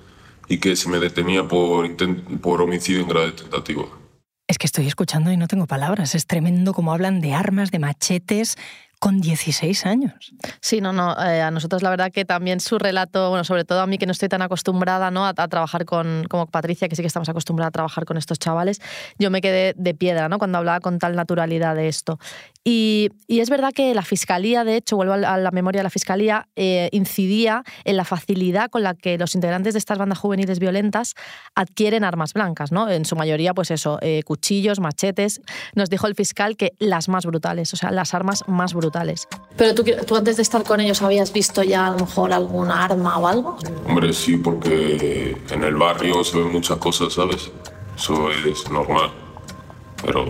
y 0.47 0.57
que 0.57 0.75
se 0.75 0.89
me 0.89 0.99
detenía 0.99 1.47
por, 1.47 1.89
por 2.41 2.61
homicidio 2.61 3.01
en 3.01 3.07
grado 3.07 3.25
de 3.27 3.31
tentativa. 3.33 3.83
Es 4.47 4.57
que 4.57 4.67
estoy 4.67 4.87
escuchando 4.87 5.31
y 5.31 5.37
no 5.37 5.47
tengo 5.47 5.67
palabras. 5.67 6.15
Es 6.15 6.27
tremendo 6.27 6.73
como 6.73 6.93
hablan 6.93 7.21
de 7.21 7.33
armas, 7.33 7.71
de 7.71 7.79
machetes, 7.79 8.57
con 9.03 9.19
16 9.19 9.85
años. 9.85 10.33
Sí, 10.61 10.79
no, 10.79 10.93
no. 10.93 11.11
Eh, 11.21 11.41
a 11.41 11.51
nosotros 11.51 11.83
la 11.83 11.89
verdad 11.89 12.09
que 12.09 12.23
también 12.23 12.61
su 12.61 12.79
relato, 12.79 13.31
bueno, 13.31 13.43
sobre 13.43 13.65
todo 13.65 13.81
a 13.81 13.85
mí 13.85 13.97
que 13.97 14.05
no 14.05 14.13
estoy 14.13 14.29
tan 14.29 14.41
acostumbrada 14.41 15.11
¿no? 15.11 15.25
a, 15.25 15.33
trabajar 15.33 15.83
con, 15.83 16.23
como 16.29 16.47
Patricia, 16.47 16.87
que 16.87 16.95
sí 16.95 17.01
que 17.01 17.07
estamos 17.07 17.27
acostumbrados 17.27 17.67
a 17.67 17.71
trabajar 17.71 18.05
con 18.05 18.15
estos 18.15 18.39
chavales, 18.39 18.79
yo 19.19 19.29
me 19.29 19.41
quedé 19.41 19.73
de 19.75 19.93
piedra 19.93 20.29
¿no? 20.29 20.37
cuando 20.37 20.57
hablaba 20.57 20.79
con 20.79 20.99
tal 20.99 21.17
naturalidad 21.17 21.75
de 21.75 21.89
esto. 21.89 22.17
Y, 22.65 23.11
es 23.27 23.49
verdad 23.49 23.73
que 23.73 23.93
la 23.93 24.03
Fiscalía, 24.03 24.63
de 24.63 24.77
hecho, 24.77 24.95
vuelvo 24.95 25.13
a 25.13 25.37
la, 25.37 25.51
memoria 25.51 25.79
de 25.79 25.83
la 25.83 25.89
Fiscalía, 25.89 26.47
eh, 26.55 26.87
incidía 26.93 27.63
en 27.83 27.97
la 27.97 28.05
facilidad 28.05 28.69
con 28.69 28.83
la 28.83 28.93
que 28.93 29.17
los 29.17 29.35
integrantes 29.35 29.73
de 29.73 29.79
estas 29.79 29.97
bandas 29.97 30.17
juveniles 30.17 30.59
violentas 30.59 31.13
adquieren 31.55 32.05
armas 32.05 32.33
blancas, 32.33 32.71
¿no? 32.71 32.89
En 32.89 33.03
su 33.03 33.17
mayoría, 33.17 33.53
pues 33.53 33.71
eso, 33.71 33.99
eh, 34.01 34.23
cuchillos, 34.23 34.79
machetes. 34.79 35.41
Nos 35.75 35.89
dijo 35.89 36.07
el 36.07 36.15
fiscal 36.15 36.55
que 36.55 36.71
las 36.79 37.09
más 37.09 37.25
brutales, 37.25 37.73
o 37.73 37.75
sea, 37.75 37.91
las 37.91 38.13
armas 38.13 38.43
más 38.47 38.73
brutales. 38.73 39.27
Pero 39.57 39.75
tú, 39.75 39.83
tú 40.07 40.15
antes 40.15 40.37
de 40.37 40.43
estar 40.43 40.63
con 40.63 40.79
ellos 40.79 41.01
habías 41.01 41.33
visto 41.33 41.63
ya 41.63 41.87
a 41.87 41.91
lo 41.91 41.99
mejor 41.99 42.31
alguna 42.31 42.85
arma 42.85 43.17
o 43.17 43.27
algo? 43.27 43.57
Hombre, 43.87 44.13
sí, 44.13 44.37
porque 44.37 45.37
en 45.49 45.63
el 45.63 45.75
barrio 45.75 46.23
se 46.23 46.37
ven 46.37 46.51
muchas 46.51 46.77
cosas, 46.77 47.13
¿sabes? 47.13 47.51
Eso 47.97 48.29
es 48.31 48.69
normal. 48.71 49.11
Pero 50.03 50.25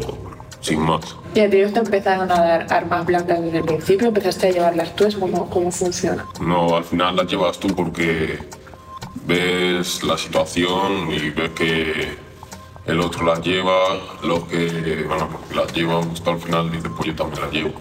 sin 0.63 0.79
más. 0.79 1.15
¿Y 1.35 1.41
a 1.41 1.49
ti 1.49 1.57
te 1.71 1.79
empezaron 1.79 2.31
a 2.31 2.35
dar 2.35 2.73
armas 2.73 3.05
blancas 3.05 3.41
desde 3.41 3.57
el 3.59 3.65
principio? 3.65 4.07
¿Empezaste 4.07 4.47
a 4.47 4.51
llevarlas 4.51 4.95
tú? 4.95 5.07
¿Cómo, 5.19 5.49
cómo 5.49 5.71
funciona? 5.71 6.25
No, 6.39 6.75
al 6.75 6.85
final 6.85 7.15
las 7.17 7.27
llevas 7.27 7.59
tú 7.59 7.67
porque 7.75 8.39
ves 9.25 10.03
la 10.03 10.17
situación 10.17 11.11
y 11.11 11.29
ves 11.29 11.51
que 11.51 12.17
el 12.85 12.99
otro 12.99 13.25
las 13.25 13.41
lleva, 13.41 13.77
los 14.23 14.45
que 14.45 15.05
bueno, 15.07 15.29
las 15.53 15.71
llevan, 15.73 16.09
hasta 16.11 16.31
al 16.31 16.39
final 16.39 16.71
dices, 16.71 16.91
pues 16.95 17.07
yo 17.07 17.15
también 17.15 17.41
las 17.41 17.51
llevo. 17.51 17.71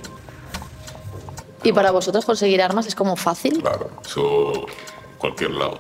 ¿Y 1.63 1.73
para 1.73 1.93
vosotros 1.93 2.25
conseguir 2.25 2.61
armas 2.61 2.87
es 2.87 2.97
como 2.97 3.15
fácil? 3.15 3.61
Claro, 3.63 3.91
eso 4.05 4.67
cualquier 5.19 5.53
lado. 5.53 5.79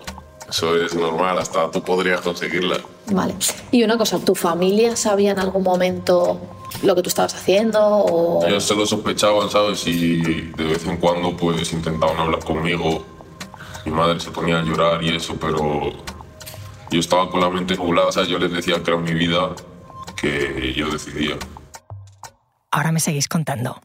Eso 0.53 0.77
es 0.77 0.95
normal, 0.95 1.39
hasta 1.39 1.71
tú 1.71 1.83
podrías 1.83 2.21
conseguirla. 2.21 2.77
Vale. 3.11 3.35
Y 3.71 3.83
una 3.85 3.97
cosa, 3.97 4.23
¿tu 4.23 4.35
familia 4.35 4.97
sabía 4.97 5.31
en 5.31 5.39
algún 5.39 5.63
momento 5.63 6.39
lo 6.83 6.95
que 6.95 7.01
tú 7.01 7.09
estabas 7.09 7.35
haciendo? 7.35 7.81
O... 7.81 8.47
Ellos 8.47 8.63
se 8.63 8.75
lo 8.75 8.85
sospechaban, 8.85 9.49
¿sabes? 9.49 9.87
Y 9.87 10.21
de 10.21 10.65
vez 10.65 10.85
en 10.85 10.99
cuando 10.99 11.35
pues 11.35 11.73
intentaban 11.73 12.19
hablar 12.19 12.45
conmigo. 12.45 13.03
Mi 13.87 13.93
madre 13.93 14.21
se 14.21 14.31
ponía 14.31 14.59
a 14.59 14.63
llorar 14.63 15.03
y 15.03 15.17
eso, 15.17 15.37
pero 15.41 15.91
yo 16.91 17.01
estaba 17.01 17.31
con 17.31 17.41
la 17.41 17.49
mente 17.49 17.75
nublada, 17.75 18.09
o 18.09 18.13
sea, 18.13 18.25
yo 18.25 18.39
les 18.39 18.53
decía 18.53 18.83
que 18.83 18.91
era 18.91 19.01
mi 19.01 19.15
vida, 19.15 19.55
que 20.21 20.75
yo 20.77 20.91
decidía. 20.91 21.39
Ahora 22.71 22.93
me 22.93 23.01
seguís 23.01 23.27
contando. 23.27 23.81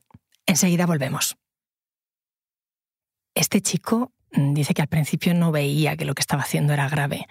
Enseguida 0.46 0.86
volvemos. 0.86 1.38
Este 3.34 3.62
chico 3.62 4.12
dice 4.38 4.74
que 4.74 4.82
al 4.82 4.88
principio 4.88 5.34
no 5.34 5.52
veía 5.52 5.98
que 5.98 6.06
lo 6.06 6.14
que 6.14 6.22
estaba 6.22 6.44
haciendo 6.44 6.74
era 6.74 6.90
grave. 6.90 7.28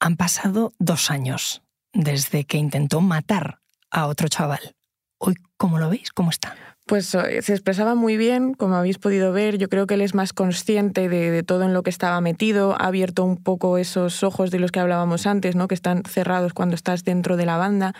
Han 0.00 0.16
pasado 0.16 0.72
dos 0.78 1.10
años 1.10 1.62
desde 1.92 2.44
que 2.44 2.58
intentó 2.58 3.00
matar 3.00 3.60
a 3.90 4.06
otro 4.06 4.28
chaval. 4.28 4.74
Hoy, 5.18 5.34
¿cómo 5.56 5.78
lo 5.78 5.88
veis? 5.88 6.10
¿Cómo 6.12 6.30
está? 6.30 6.56
Pues 6.86 7.14
eh, 7.14 7.40
se 7.40 7.52
expresaba 7.52 7.94
muy 7.94 8.18
bien, 8.18 8.52
como 8.52 8.74
habéis 8.74 8.98
podido 8.98 9.32
ver. 9.32 9.56
Yo 9.56 9.68
creo 9.68 9.86
que 9.86 9.94
él 9.94 10.02
es 10.02 10.14
más 10.14 10.34
consciente 10.34 11.08
de, 11.08 11.30
de, 11.30 11.42
todo 11.42 11.62
en 11.62 11.72
lo 11.72 11.82
que 11.82 11.88
estaba 11.88 12.20
metido. 12.20 12.74
Ha 12.74 12.86
abierto 12.86 13.24
un 13.24 13.42
poco 13.42 13.78
esos 13.78 14.22
ojos 14.22 14.50
de 14.50 14.58
los 14.58 14.70
que 14.70 14.80
hablábamos 14.80 15.26
antes, 15.26 15.56
¿no? 15.56 15.68
que 15.68 15.74
están 15.74 16.02
cerrados 16.04 16.52
cuando 16.52 16.74
estás 16.74 17.04
dentro 17.04 17.38
de 17.38 17.46
la 17.46 17.56
banda. 17.56 17.94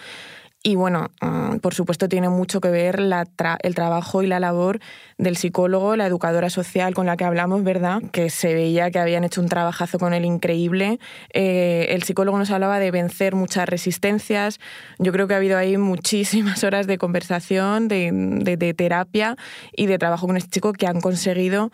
Y 0.66 0.76
bueno, 0.76 1.10
mm, 1.20 1.58
por 1.58 1.74
supuesto 1.74 2.08
tiene 2.08 2.30
mucho 2.30 2.58
que 2.62 2.70
ver 2.70 2.98
el 2.98 3.74
trabajo 3.74 4.22
y 4.22 4.26
la 4.26 4.40
labor 4.40 4.80
del 5.18 5.36
psicólogo, 5.36 5.94
la 5.94 6.06
educadora 6.06 6.48
social 6.48 6.94
con 6.94 7.04
la 7.04 7.18
que 7.18 7.24
hablamos, 7.24 7.62
¿verdad? 7.64 8.00
Que 8.12 8.30
se 8.30 8.54
veía 8.54 8.90
que 8.90 8.98
habían 8.98 9.24
hecho 9.24 9.42
un 9.42 9.50
trabajazo 9.50 9.98
con 9.98 10.14
él 10.14 10.24
increíble. 10.24 10.98
Eh, 11.34 11.88
el 11.90 12.02
psicólogo 12.02 12.38
nos 12.38 12.50
hablaba 12.50 12.78
de 12.78 12.90
vencer 12.90 13.34
muchas 13.34 13.68
resistencias. 13.68 14.58
Yo 14.98 15.12
creo 15.12 15.28
que 15.28 15.34
ha 15.34 15.36
habido 15.36 15.58
ahí 15.58 15.76
muchísimas 15.76 16.64
horas 16.64 16.86
de 16.86 16.96
conversación, 16.96 17.86
de, 17.86 18.74
terapia 18.74 19.36
y 19.76 19.84
de 19.84 19.98
trabajo 19.98 20.26
con 20.26 20.38
este 20.38 20.48
chico 20.48 20.72
que 20.72 20.86
han 20.86 21.02
conseguido 21.02 21.72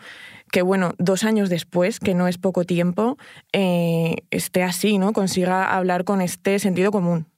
que 0.51 0.63
bueno, 0.63 0.95
dos 0.97 1.23
años 1.23 1.49
después, 1.49 2.01
que 2.01 2.13
no 2.13 2.27
es 2.27 2.37
poco 2.37 2.65
tiempo, 2.65 3.17
eh, 3.53 4.17
esté 4.31 4.63
así, 4.63 4.97
¿no? 4.97 5.13
Consiga 5.13 5.73
hablar 5.73 6.03
con 6.03 6.19
este 6.19 6.59
sentido 6.59 6.91
común. 6.91 7.30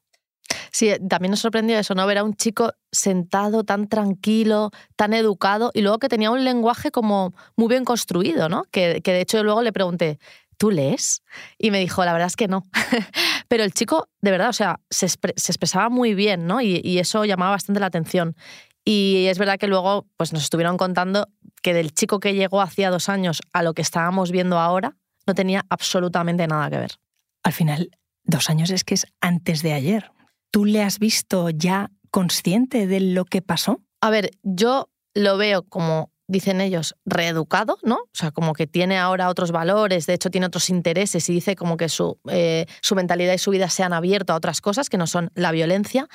Sí, 0.74 0.92
también 1.08 1.30
nos 1.30 1.42
sorprendió 1.42 1.78
eso, 1.78 1.94
¿no? 1.94 2.08
Ver 2.08 2.18
a 2.18 2.24
un 2.24 2.34
chico 2.34 2.74
sentado, 2.92 3.64
tan 3.64 3.88
tranquilo, 3.88 4.72
tan 4.96 5.14
educado, 5.14 5.70
y 5.76 5.82
luego 5.82 6.00
que 6.00 6.10
tenía 6.10 6.32
un 6.32 6.44
lenguaje 6.44 6.90
como 6.90 7.36
muy 7.56 7.68
bien 7.68 7.86
construido, 7.86 8.50
¿no? 8.50 8.64
Que, 8.72 9.00
de 9.00 9.22
hecho 9.22 9.44
luego 9.44 9.62
le 9.62 9.72
pregunté, 9.72 10.18
¿tú 10.58 10.72
lees? 10.72 11.22
Y 11.60 11.70
me 11.70 11.80
dijo, 11.80 12.04
la 12.04 12.12
verdad 12.12 12.26
es 12.26 12.36
que 12.36 12.48
no. 12.48 12.66
Pero 13.48 13.64
el 13.64 13.72
chico, 13.72 14.10
de 14.22 14.32
verdad, 14.32 14.50
o 14.50 14.54
sea, 14.54 14.80
se, 14.90 15.06
expresaba 15.06 15.90
muy 15.90 16.16
bien, 16.16 16.48
¿no? 16.48 16.60
Y, 16.60 16.82
y, 16.84 16.98
eso 16.98 17.24
llamaba 17.24 17.52
bastante 17.52 17.80
la 17.80 17.86
atención. 17.86 18.36
Y 18.84 19.28
es 19.28 19.38
verdad 19.38 19.60
que 19.60 19.68
luego 19.68 20.08
pues 20.18 20.34
nos 20.34 20.42
estuvieron 20.42 20.78
contando 20.78 21.30
que 21.62 21.76
del 21.76 21.94
chico 21.94 22.20
que 22.20 22.34
llegó 22.34 22.62
hacía 22.62 22.90
dos 22.90 23.10
años 23.10 23.42
a 23.54 23.62
lo 23.62 23.76
que 23.76 23.84
estábamos 23.84 24.32
viendo 24.32 24.58
ahora, 24.58 24.98
no 25.28 25.36
tenía 25.36 25.66
absolutamente 25.70 26.48
nada 26.48 26.72
que 26.72 26.78
ver. 26.78 26.92
Al 27.44 27.54
final, 27.54 27.92
dos 28.24 28.50
años 28.50 28.72
es 28.72 28.84
que 28.84 28.96
es 28.96 29.06
antes 29.22 29.62
de 29.62 29.74
ayer. 29.74 30.12
¿Tú 30.54 30.66
le 30.66 30.84
has 30.84 31.00
visto 31.00 31.50
ya 31.50 31.90
consciente 32.12 32.86
de 32.86 33.00
lo 33.00 33.26
que 33.26 33.42
pasó? 33.42 33.82
A 34.02 34.12
ver, 34.12 34.30
yo 34.44 34.92
lo 35.16 35.36
veo 35.36 35.64
como 35.64 36.12
dicen 36.28 36.62
ellos, 36.62 36.96
reeducado, 37.06 37.80
¿no? 37.82 37.96
O 37.96 38.10
sea, 38.14 38.30
como 38.30 38.54
que 38.54 38.68
tiene 38.68 39.00
ahora 39.00 39.30
otros 39.30 39.52
valores, 39.52 40.06
de 40.06 40.14
hecho 40.14 40.30
tiene 40.30 40.46
otros 40.46 40.70
intereses 40.70 41.28
y 41.28 41.34
dice 41.34 41.56
como 41.56 41.76
que 41.76 41.90
su, 41.90 42.20
eh, 42.30 42.68
su 42.82 42.94
mentalidad 42.94 43.34
y 43.34 43.40
su 43.40 43.50
vida 43.50 43.68
se 43.68 43.82
han 43.82 43.94
abierto 43.94 44.32
a 44.32 44.36
otras 44.36 44.62
cosas 44.62 44.90
que 44.90 44.98
no 44.98 45.08
son 45.08 45.32
la 45.34 45.52
violencia, 45.52 46.08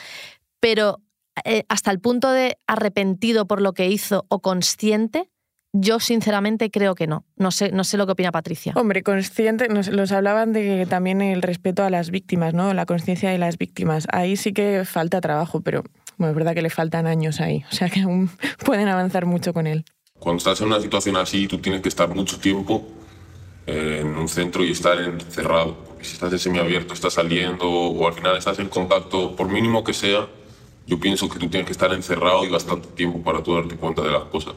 pero 0.61 1.03
eh, 1.45 1.65
hasta 1.69 1.91
el 1.91 1.99
punto 1.99 2.31
de 2.31 2.59
arrepentido 2.69 3.49
por 3.49 3.61
lo 3.61 3.73
que 3.73 3.89
hizo 3.89 4.25
o 4.29 4.41
consciente, 4.41 5.29
yo 5.73 6.01
sinceramente 6.01 6.71
creo 6.71 6.95
que 6.95 7.07
no. 7.07 7.25
No 7.37 7.51
sé, 7.51 7.71
no 7.73 7.85
sé 7.85 7.97
lo 7.97 8.07
que 8.07 8.13
opina 8.13 8.33
Patricia. 8.33 8.73
Hombre, 8.77 9.03
consciente, 9.03 9.69
nos, 9.69 9.89
los 9.89 10.13
hablaban 10.13 10.53
de 10.53 10.87
también 10.87 11.21
el 11.21 11.43
respeto 11.43 11.85
a 11.85 11.91
las 11.91 12.11
víctimas, 12.11 12.55
¿no? 12.55 12.73
La 12.75 12.87
conciencia 12.87 13.31
de 13.31 13.39
las 13.39 13.59
víctimas. 13.59 14.07
Ahí 14.13 14.37
sí 14.37 14.53
que 14.53 14.85
falta 14.85 15.21
trabajo, 15.21 15.61
pero 15.61 15.85
bueno, 16.17 16.31
es 16.31 16.37
verdad 16.37 16.55
que 16.55 16.63
le 16.63 16.71
faltan 16.71 17.07
años 17.07 17.41
ahí. 17.41 17.65
O 17.71 17.75
sea 17.75 17.89
que 17.89 18.01
aún 18.01 18.31
pueden 18.65 18.89
avanzar 18.89 19.27
mucho 19.27 19.53
con 19.53 19.67
él. 19.67 19.85
Cuando 20.19 20.39
estás 20.39 20.61
en 20.61 20.69
una 20.69 20.81
situación 20.81 21.17
así, 21.17 21.47
tú 21.47 21.59
tienes 21.59 21.81
que 21.81 21.89
estar 21.89 22.09
mucho 22.09 22.39
tiempo 22.41 22.85
eh, 23.67 23.99
en 24.01 24.17
un 24.17 24.29
centro 24.29 24.65
y 24.65 24.73
estar 24.73 24.99
encerrado. 24.99 25.77
si 26.01 26.15
estás 26.15 26.33
en 26.33 26.39
semiabierto, 26.39 26.95
estás 26.95 27.13
saliendo 27.13 27.69
o 27.69 28.07
al 28.07 28.15
final 28.15 28.37
estás 28.37 28.59
en 28.59 28.69
contacto, 28.69 29.37
por 29.37 29.49
mínimo 29.49 29.85
que 29.85 29.93
sea, 29.93 30.27
yo 30.87 30.99
pienso 30.99 31.29
que 31.29 31.39
tú 31.39 31.49
tienes 31.49 31.67
que 31.67 31.73
estar 31.73 31.93
encerrado 31.93 32.45
y 32.45 32.49
bastante 32.49 32.89
tiempo 32.89 33.23
para 33.23 33.43
tú 33.43 33.55
darte 33.55 33.77
cuenta 33.77 34.03
de 34.03 34.11
las 34.11 34.25
cosas. 34.25 34.55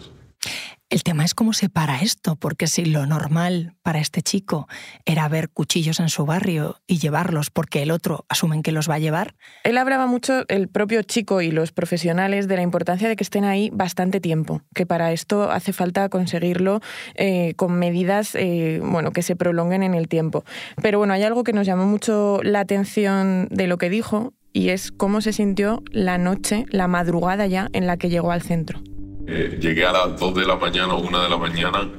El 0.92 1.04
tema 1.04 1.24
es 1.24 1.34
cómo 1.34 1.54
se 1.54 1.70
para 1.70 2.02
esto, 2.02 2.36
porque 2.36 2.68
si 2.68 2.84
lo 2.84 3.06
normal 3.06 3.76
para 3.82 4.00
este 4.00 4.22
chico 4.22 4.68
era 5.06 5.30
ver 5.30 5.48
cuchillos 5.48 6.02
en 6.02 6.10
su 6.10 6.26
barrio 6.26 6.82
y 6.86 6.98
llevarlos 6.98 7.50
porque 7.50 7.82
el 7.82 7.92
otro 7.92 8.26
asumen 8.28 8.62
que 8.62 8.74
los 8.74 8.90
va 8.90 8.96
a 8.96 9.00
llevar. 9.00 9.34
Él 9.64 9.78
hablaba 9.78 10.06
mucho, 10.06 10.44
el 10.50 10.68
propio 10.68 11.02
chico 11.04 11.40
y 11.40 11.50
los 11.50 11.72
profesionales, 11.72 12.50
de 12.50 12.58
la 12.58 12.64
importancia 12.64 13.08
de 13.08 13.16
que 13.16 13.24
estén 13.24 13.46
ahí 13.46 13.70
bastante 13.72 14.20
tiempo, 14.20 14.64
que 14.76 14.86
para 14.86 15.14
esto 15.14 15.50
hace 15.50 15.72
falta 15.72 16.10
conseguirlo 16.10 16.82
eh, 17.16 17.54
con 17.56 17.80
medidas 17.80 18.36
eh, 18.36 18.82
bueno, 18.84 19.12
que 19.12 19.22
se 19.22 19.38
prolonguen 19.38 19.84
en 19.84 19.94
el 19.94 20.10
tiempo. 20.10 20.44
Pero 20.82 20.98
bueno, 20.98 21.14
hay 21.14 21.24
algo 21.24 21.46
que 21.46 21.54
nos 21.54 21.66
llamó 21.66 21.86
mucho 21.86 22.42
la 22.44 22.60
atención 22.60 23.48
de 23.50 23.68
lo 23.68 23.78
que 23.78 23.90
dijo 23.90 24.34
y 24.52 24.70
es 24.70 24.92
cómo 24.92 25.22
se 25.22 25.32
sintió 25.32 25.84
la 25.90 26.18
noche, 26.18 26.66
la 26.70 26.90
madrugada 26.90 27.48
ya 27.48 27.70
en 27.72 27.88
la 27.88 27.96
que 27.96 28.10
llegó 28.10 28.34
al 28.34 28.42
centro. 28.42 28.82
Eh, 29.28 29.58
llegué 29.62 29.86
a 29.86 29.92
las 29.92 30.20
2 30.20 30.36
de 30.36 30.46
la 30.46 30.56
mañana 30.56 30.94
o 30.94 31.02
1 31.02 31.24
de 31.24 31.30
la 31.30 31.38
mañana 31.38 31.90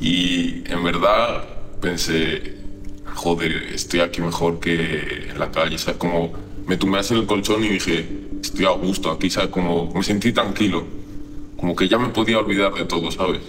y 0.00 0.62
en 0.70 0.84
verdad 0.84 1.44
pensé, 1.80 2.56
joder, 3.14 3.52
estoy 3.72 4.00
aquí 4.00 4.20
mejor 4.20 4.60
que 4.60 5.28
en 5.30 5.38
la 5.38 5.50
calle, 5.50 5.78
¿sabes? 5.78 5.96
Como 5.96 6.32
me 6.66 6.98
así 6.98 7.14
en 7.14 7.20
el 7.20 7.26
colchón 7.26 7.62
y 7.64 7.68
dije, 7.68 8.06
estoy 8.42 8.64
a 8.66 8.70
gusto 8.70 9.10
aquí, 9.10 9.30
¿sabes? 9.30 9.50
Como 9.50 9.92
me 9.92 10.02
sentí 10.02 10.32
tranquilo, 10.32 10.84
como 11.56 11.76
que 11.76 11.88
ya 11.88 11.98
me 11.98 12.08
podía 12.08 12.38
olvidar 12.38 12.74
de 12.74 12.84
todo, 12.84 13.10
¿sabes? 13.10 13.40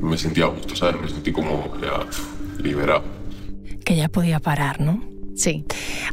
Me 0.00 0.16
sentí 0.18 0.42
a 0.42 0.46
gusto, 0.46 0.74
¿sabes? 0.74 1.00
Me 1.00 1.08
sentí 1.08 1.32
como 1.32 1.72
ya 1.80 2.06
liberado. 2.62 3.04
Que 3.84 3.96
ya 3.96 4.08
podía 4.08 4.40
parar, 4.40 4.80
¿no? 4.80 5.11
Sí. 5.34 5.64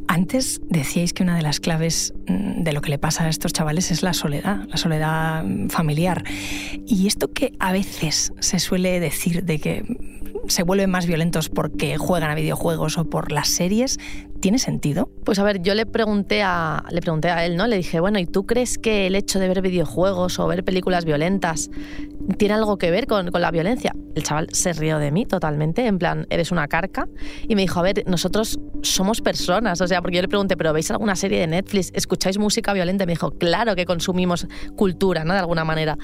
Antes 0.07 0.61
decíais 0.69 1.13
que 1.13 1.23
una 1.23 1.35
de 1.35 1.41
las 1.41 1.59
claves 1.59 2.13
mm, 2.27 2.63
de 2.63 2.73
lo 2.73 2.81
que 2.81 2.89
le 2.89 2.97
pasa 2.97 3.25
a 3.25 3.29
estos 3.29 3.53
chavales 3.53 3.91
es 3.91 4.03
la 4.03 4.13
soledad, 4.13 4.67
la 4.67 4.77
soledad 4.77 5.43
mm, 5.43 5.69
familiar. 5.69 6.23
Y 6.87 7.07
esto 7.07 7.31
que 7.31 7.53
a 7.59 7.71
veces 7.71 8.33
se 8.39 8.59
suele 8.59 8.99
decir 8.99 9.43
de 9.43 9.59
que 9.59 9.83
se 10.47 10.63
vuelven 10.63 10.89
más 10.89 11.05
violentos 11.05 11.49
porque 11.49 11.97
juegan 11.97 12.29
a 12.31 12.35
videojuegos 12.35 12.97
o 12.97 13.05
por 13.05 13.31
las 13.31 13.49
series, 13.49 13.97
¿tiene 14.39 14.59
sentido? 14.59 15.09
Pues 15.25 15.39
a 15.39 15.43
ver, 15.43 15.61
yo 15.61 15.75
le 15.75 15.85
pregunté 15.85 16.41
a, 16.43 16.83
le 16.91 17.01
pregunté 17.01 17.29
a 17.29 17.45
él, 17.45 17.57
¿no? 17.57 17.67
Le 17.67 17.77
dije, 17.77 17.99
bueno, 17.99 18.19
¿y 18.19 18.25
tú 18.25 18.45
crees 18.45 18.77
que 18.77 19.07
el 19.07 19.15
hecho 19.15 19.39
de 19.39 19.47
ver 19.47 19.61
videojuegos 19.61 20.39
o 20.39 20.47
ver 20.47 20.63
películas 20.63 21.05
violentas 21.05 21.69
tiene 22.37 22.53
algo 22.53 22.77
que 22.77 22.91
ver 22.91 23.07
con, 23.07 23.31
con 23.31 23.41
la 23.41 23.51
violencia? 23.51 23.95
El 24.15 24.23
chaval 24.23 24.47
se 24.51 24.73
rió 24.73 24.97
de 24.99 25.11
mí 25.11 25.25
totalmente, 25.25 25.85
en 25.85 25.99
plan, 25.99 26.25
eres 26.29 26.51
una 26.51 26.67
carca, 26.67 27.07
y 27.47 27.55
me 27.55 27.61
dijo, 27.61 27.79
a 27.79 27.83
ver, 27.83 28.03
nosotros 28.07 28.59
somos 28.81 29.21
personas, 29.21 29.81
o 29.81 29.87
sea, 29.87 30.01
porque 30.01 30.17
yo 30.17 30.21
le 30.21 30.27
pregunté, 30.27 30.57
¿pero 30.57 30.73
veis 30.73 30.89
alguna 30.91 31.15
serie 31.15 31.39
de 31.39 31.47
Netflix? 31.47 31.91
¿Escucháis 31.93 32.37
música 32.37 32.73
violenta? 32.73 33.03
Y 33.03 33.07
me 33.07 33.13
dijo, 33.13 33.31
claro 33.31 33.75
que 33.75 33.85
consumimos 33.85 34.47
cultura, 34.75 35.23
¿no? 35.23 35.33
De 35.33 35.39
alguna 35.39 35.63
manera. 35.63 35.97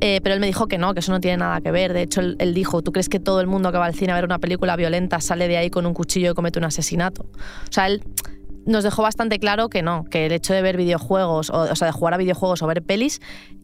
Eh, 0.00 0.20
pero 0.20 0.34
él 0.34 0.40
me 0.40 0.48
dijo 0.48 0.66
que 0.66 0.78
no, 0.78 0.94
que 0.94 1.00
eso 1.00 1.12
no 1.12 1.20
tiene 1.20 1.36
nada 1.36 1.60
que 1.60 1.70
ver. 1.70 1.92
De 1.92 2.02
hecho, 2.02 2.20
él, 2.20 2.36
él, 2.40 2.54
dijo, 2.54 2.82
¿tú 2.82 2.90
crees 2.90 3.08
que 3.08 3.20
todo 3.20 3.40
el 3.40 3.46
mundo 3.46 3.68
que 3.72 3.78
va 3.78 3.86
al 3.86 3.94
cine 3.94 4.12
a 4.12 4.14
ver 4.14 4.24
una 4.24 4.38
película 4.38 4.76
violenta 4.76 5.20
sale 5.20 5.48
de 5.48 5.56
ahí 5.56 5.70
con 5.70 5.86
un 5.86 5.94
cuchillo 5.94 6.30
y 6.30 6.34
comete 6.34 6.58
un 6.58 6.66
asesinato? 6.66 7.22
O 7.22 7.72
sea, 7.72 7.86
él 7.86 8.04
nos 8.64 8.84
dejó 8.84 9.02
bastante 9.02 9.38
claro 9.38 9.68
que 9.68 9.82
no, 9.82 10.04
que 10.04 10.26
el 10.26 10.32
hecho 10.32 10.54
de 10.54 10.62
ver 10.62 10.76
videojuegos, 10.76 11.50
o, 11.50 11.62
o 11.62 11.76
sea, 11.76 11.86
de 11.86 11.92
jugar 11.92 12.14
a 12.14 12.16
videojuegos 12.18 12.62
o 12.62 12.66
ver 12.66 12.82
pelis, 12.82 13.20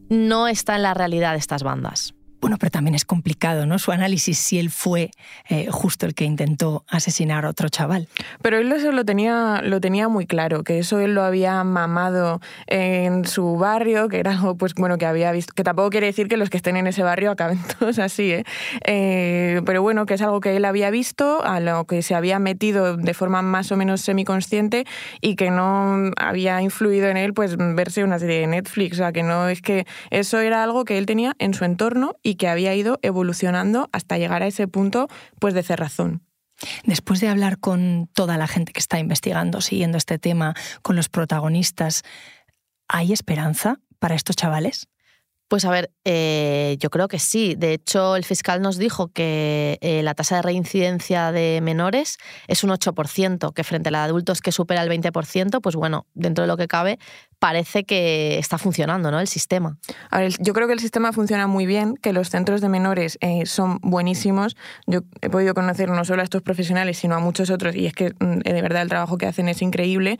no 0.09 0.47
está 0.47 0.75
en 0.75 0.83
la 0.83 0.93
realidad 0.93 1.33
de 1.33 1.37
estas 1.37 1.63
bandas. 1.63 2.13
Bueno, 2.41 2.57
pero 2.57 2.71
también 2.71 2.95
es 2.95 3.03
complicado, 3.03 3.65
¿no? 3.65 3.79
Su 3.79 3.91
análisis 3.91 4.39
si 4.39 4.59
él 4.59 4.69
fue 4.69 5.11
eh, 5.49 5.67
justo 5.69 6.05
el 6.05 6.15
que 6.15 6.23
intentó 6.23 6.85
asesinar 6.87 7.45
a 7.45 7.49
otro 7.49 7.67
chaval. 7.67 8.07
Pero 8.41 8.57
él 8.57 8.71
eso 8.71 8.93
lo 8.93 9.03
tenía, 9.03 9.61
lo 9.61 9.81
tenía 9.81 10.07
muy 10.07 10.25
claro, 10.25 10.63
que 10.63 10.79
eso 10.79 10.99
él 10.99 11.13
lo 11.13 11.23
había 11.23 11.61
mamado 11.65 12.39
en 12.67 13.25
su 13.25 13.57
barrio, 13.57 14.07
que 14.07 14.19
era 14.19 14.31
algo, 14.31 14.55
pues 14.55 14.73
bueno, 14.75 14.97
que 14.97 15.05
había 15.05 15.33
visto, 15.33 15.53
que 15.53 15.63
tampoco 15.63 15.89
quiere 15.89 16.07
decir 16.07 16.29
que 16.29 16.37
los 16.37 16.49
que 16.49 16.55
estén 16.55 16.77
en 16.77 16.87
ese 16.87 17.03
barrio 17.03 17.31
acaben 17.31 17.59
todos 17.79 17.99
así, 17.99 18.31
¿eh? 18.31 18.45
eh 18.85 19.61
pero 19.65 19.81
bueno, 19.81 20.05
que 20.05 20.13
es 20.13 20.21
algo 20.21 20.39
que 20.39 20.55
él 20.55 20.63
había 20.63 20.91
visto, 20.91 21.43
a 21.43 21.59
lo 21.59 21.85
que 21.85 22.01
se 22.01 22.15
había 22.15 22.39
metido 22.39 22.95
de 22.95 23.13
forma 23.13 23.41
más 23.41 23.69
o 23.73 23.75
menos 23.75 23.99
semiconsciente 23.99 24.85
y 25.19 25.35
que 25.35 25.51
no 25.51 26.11
había 26.17 26.61
influido 26.61 27.09
en 27.09 27.17
él, 27.17 27.33
pues 27.33 27.57
verse 27.57 28.05
una 28.05 28.17
serie 28.17 28.39
de 28.39 28.47
Netflix, 28.47 28.93
o 28.93 28.97
sea, 28.97 29.11
que 29.11 29.23
no 29.23 29.49
es 29.49 29.61
que 29.61 29.85
eso 30.09 30.39
era 30.39 30.63
algo 30.63 30.85
que 30.85 30.97
él 30.97 31.05
tenía 31.05 31.35
en 31.37 31.53
su 31.53 31.65
entorno 31.65 32.15
que 32.35 32.47
había 32.47 32.75
ido 32.75 32.99
evolucionando 33.01 33.89
hasta 33.91 34.17
llegar 34.17 34.43
a 34.43 34.47
ese 34.47 34.67
punto 34.67 35.07
pues 35.39 35.53
de 35.53 35.63
cerrazón. 35.63 36.23
Después 36.83 37.21
de 37.21 37.29
hablar 37.29 37.59
con 37.59 38.09
toda 38.13 38.37
la 38.37 38.47
gente 38.47 38.73
que 38.73 38.79
está 38.79 38.99
investigando, 38.99 39.61
siguiendo 39.61 39.97
este 39.97 40.19
tema, 40.19 40.55
con 40.81 40.95
los 40.95 41.09
protagonistas, 41.09 42.03
¿hay 42.87 43.13
esperanza 43.13 43.79
para 43.99 44.15
estos 44.15 44.35
chavales? 44.35 44.87
Pues 45.49 45.65
a 45.65 45.71
ver, 45.71 45.91
eh, 46.05 46.77
yo 46.79 46.91
creo 46.91 47.07
que 47.07 47.17
sí. 47.17 47.55
De 47.57 47.73
hecho, 47.73 48.15
el 48.15 48.23
fiscal 48.23 48.61
nos 48.61 48.77
dijo 48.77 49.07
que 49.07 49.79
eh, 49.81 50.03
la 50.03 50.13
tasa 50.13 50.35
de 50.35 50.41
reincidencia 50.43 51.31
de 51.31 51.59
menores 51.63 52.17
es 52.47 52.63
un 52.63 52.69
8%, 52.69 53.51
que 53.51 53.63
frente 53.63 53.89
a 53.89 53.91
la 53.91 53.99
de 53.99 54.05
adultos 54.05 54.41
que 54.41 54.51
supera 54.51 54.83
el 54.83 54.89
20%, 54.89 55.59
pues 55.59 55.75
bueno, 55.75 56.05
dentro 56.13 56.43
de 56.43 56.47
lo 56.47 56.55
que 56.55 56.67
cabe, 56.67 56.99
parece 57.39 57.85
que 57.85 58.37
está 58.37 58.57
funcionando 58.57 59.11
¿no? 59.11 59.19
el 59.19 59.27
sistema. 59.27 59.77
Yo 60.39 60.53
creo 60.53 60.67
que 60.67 60.73
el 60.73 60.79
sistema 60.79 61.13
funciona 61.13 61.47
muy 61.47 61.65
bien, 61.65 61.95
que 61.95 62.13
los 62.13 62.29
centros 62.29 62.61
de 62.61 62.69
menores 62.69 63.17
eh, 63.21 63.45
son 63.45 63.79
buenísimos. 63.81 64.57
Yo 64.85 65.01
he 65.21 65.29
podido 65.29 65.53
conocer 65.53 65.89
no 65.89 66.03
solo 66.05 66.21
a 66.21 66.25
estos 66.25 66.41
profesionales, 66.41 66.97
sino 66.97 67.15
a 67.15 67.19
muchos 67.19 67.49
otros, 67.49 67.75
y 67.75 67.85
es 67.85 67.93
que 67.93 68.13
mm, 68.19 68.39
de 68.39 68.61
verdad 68.61 68.81
el 68.81 68.89
trabajo 68.89 69.17
que 69.17 69.25
hacen 69.25 69.49
es 69.49 69.61
increíble 69.61 70.19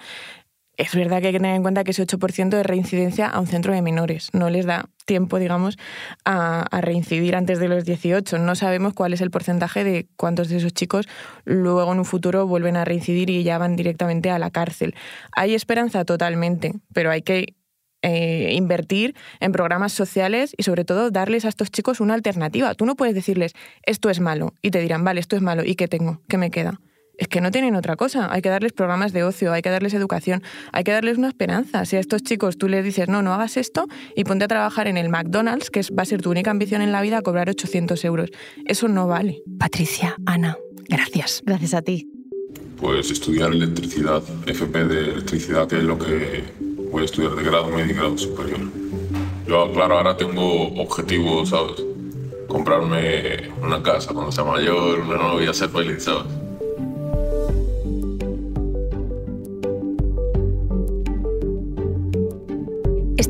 es 0.79 0.95
verdad 0.95 1.19
que 1.19 1.27
hay 1.27 1.33
que 1.33 1.39
tener 1.39 1.55
en 1.55 1.61
cuenta 1.61 1.83
que 1.83 1.91
ese 1.91 2.07
8% 2.07 2.49
de 2.49 2.63
reincidencia 2.63 3.27
a 3.27 3.39
un 3.41 3.47
centro 3.47 3.73
de 3.73 3.81
menores 3.81 4.29
no 4.31 4.49
les 4.49 4.65
da 4.65 4.89
tiempo, 5.05 5.37
digamos, 5.37 5.77
a, 6.23 6.65
reincidir 6.79 7.35
antes 7.35 7.59
de 7.59 7.67
los 7.67 7.83
18. 7.83 8.39
No 8.39 8.55
sabemos 8.55 8.93
cuál 8.93 9.11
es 9.11 9.19
el 9.19 9.29
porcentaje 9.29 9.83
de 9.83 10.07
cuántos 10.15 10.47
de 10.47 10.55
esos 10.57 10.73
chicos 10.73 11.07
luego 11.43 11.91
en 11.91 11.99
un 11.99 12.05
futuro 12.05 12.47
vuelven 12.47 12.77
a 12.77 12.85
reincidir 12.85 13.29
y 13.29 13.43
ya 13.43 13.57
van 13.57 13.75
directamente 13.75 14.29
a 14.29 14.39
la 14.39 14.51
cárcel. 14.51 14.95
Hay 15.33 15.53
esperanza 15.53 16.05
totalmente, 16.05 16.73
pero 16.93 17.11
hay 17.11 17.23
que 17.23 17.55
eh, 18.01 18.53
invertir 18.53 19.15
en 19.41 19.51
programas 19.51 19.91
sociales 19.91 20.53
y 20.57 20.63
sobre 20.63 20.85
todo 20.85 21.11
darles 21.11 21.43
a 21.43 21.49
estos 21.49 21.71
chicos 21.71 21.99
una 21.99 22.13
alternativa. 22.13 22.73
Tú 22.73 22.85
no 22.85 22.95
puedes 22.95 23.15
decirles, 23.15 23.53
esto 23.83 24.09
es 24.09 24.21
malo, 24.21 24.53
y 24.61 24.71
te 24.71 24.79
dirán, 24.79 25.03
vale, 25.03 25.19
esto 25.19 25.35
es 25.35 25.41
malo, 25.41 25.65
¿y 25.65 25.75
qué 25.75 25.89
tengo? 25.89 26.21
¿Qué 26.29 26.37
me 26.37 26.51
queda? 26.51 26.79
Es 27.19 27.27
que 27.27 27.41
no 27.41 27.51
tienen 27.51 27.75
otra 27.75 27.95
cosa. 27.95 28.31
Hay 28.31 28.41
que 28.41 28.49
darles 28.49 28.71
programas 28.71 29.13
de 29.13 29.23
ocio, 29.23 29.51
hay 29.51 29.61
que 29.61 29.69
darles 29.69 29.93
educación, 29.93 30.41
hay 30.71 30.83
que 30.83 30.91
darles 30.91 31.17
una 31.17 31.27
esperanza. 31.27 31.85
Si 31.85 31.97
a 31.97 31.99
estos 31.99 32.23
chicos 32.23 32.57
tú 32.57 32.67
les 32.69 32.83
dices, 32.83 33.09
no, 33.09 33.21
no 33.21 33.33
hagas 33.33 33.57
esto 33.57 33.87
y 34.15 34.23
ponte 34.23 34.45
a 34.45 34.47
trabajar 34.47 34.87
en 34.87 34.97
el 34.97 35.09
McDonald's, 35.09 35.69
que 35.69 35.81
va 35.97 36.03
a 36.03 36.05
ser 36.05 36.21
tu 36.21 36.31
única 36.31 36.49
ambición 36.49 36.81
en 36.81 36.91
la 36.91 37.01
vida, 37.01 37.21
cobrar 37.21 37.49
800 37.49 38.03
euros. 38.05 38.29
Eso 38.65 38.87
no 38.87 39.05
vale. 39.07 39.43
Patricia, 39.59 40.15
Ana, 40.25 40.57
gracias. 40.87 41.43
Gracias 41.45 41.73
a 41.73 41.81
ti. 41.81 42.09
Pues 42.79 43.11
estudiar 43.11 43.51
electricidad, 43.51 44.23
FP 44.45 44.85
de 44.85 44.99
electricidad, 45.11 45.67
que 45.67 45.77
es 45.77 45.83
lo 45.83 45.99
que 45.99 46.45
voy 46.89 47.01
a 47.01 47.05
estudiar 47.05 47.35
de 47.35 47.43
grado 47.43 47.67
medio 47.67 47.91
y 47.91 47.95
grado 47.95 48.17
superior. 48.17 48.61
Yo, 49.45 49.73
claro, 49.73 49.97
ahora 49.97 50.15
tengo 50.15 50.69
objetivos, 50.81 51.49
¿sabes? 51.49 51.83
Comprarme 52.47 53.49
una 53.61 53.83
casa 53.83 54.13
cuando 54.13 54.31
sea 54.31 54.45
mayor, 54.45 55.01
una 55.01 55.17
novia, 55.17 55.53
ser 55.53 55.69
feliz, 55.69 56.03
¿sabes? 56.03 56.48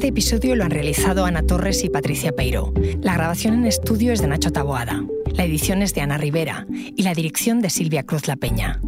Este 0.10 0.22
episodio 0.22 0.56
lo 0.56 0.64
han 0.64 0.72
realizado 0.72 1.26
Ana 1.26 1.44
Torres 1.44 1.84
y 1.84 1.90
Patricia 1.90 2.32
Peiro. 2.32 2.74
La 3.04 3.14
grabación 3.14 3.54
en 3.54 3.68
estudio 3.68 4.12
es 4.12 4.20
de 4.20 4.28
Nacho 4.28 4.52
Taboada. 4.52 5.04
La 5.36 5.46
edición 5.46 5.84
es 5.84 5.94
de 5.94 6.02
Ana 6.02 6.18
Rivera 6.18 6.66
y 6.72 7.04
la 7.04 7.14
dirección 7.14 7.62
de 7.62 7.70
Silvia 7.70 8.02
Cruz 8.02 8.28
La 8.28 8.36
Peña. 8.36 8.82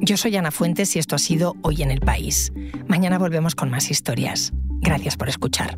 Yo 0.00 0.16
soy 0.16 0.36
Ana 0.36 0.52
Fuentes 0.52 0.94
y 0.94 1.00
esto 1.00 1.16
ha 1.16 1.18
sido 1.18 1.56
Hoy 1.62 1.82
en 1.82 1.90
el 1.90 1.98
País. 1.98 2.52
Mañana 2.86 3.18
volvemos 3.18 3.56
con 3.56 3.70
más 3.70 3.90
historias. 3.90 4.52
Gracias 4.80 5.16
por 5.16 5.28
escuchar. 5.28 5.76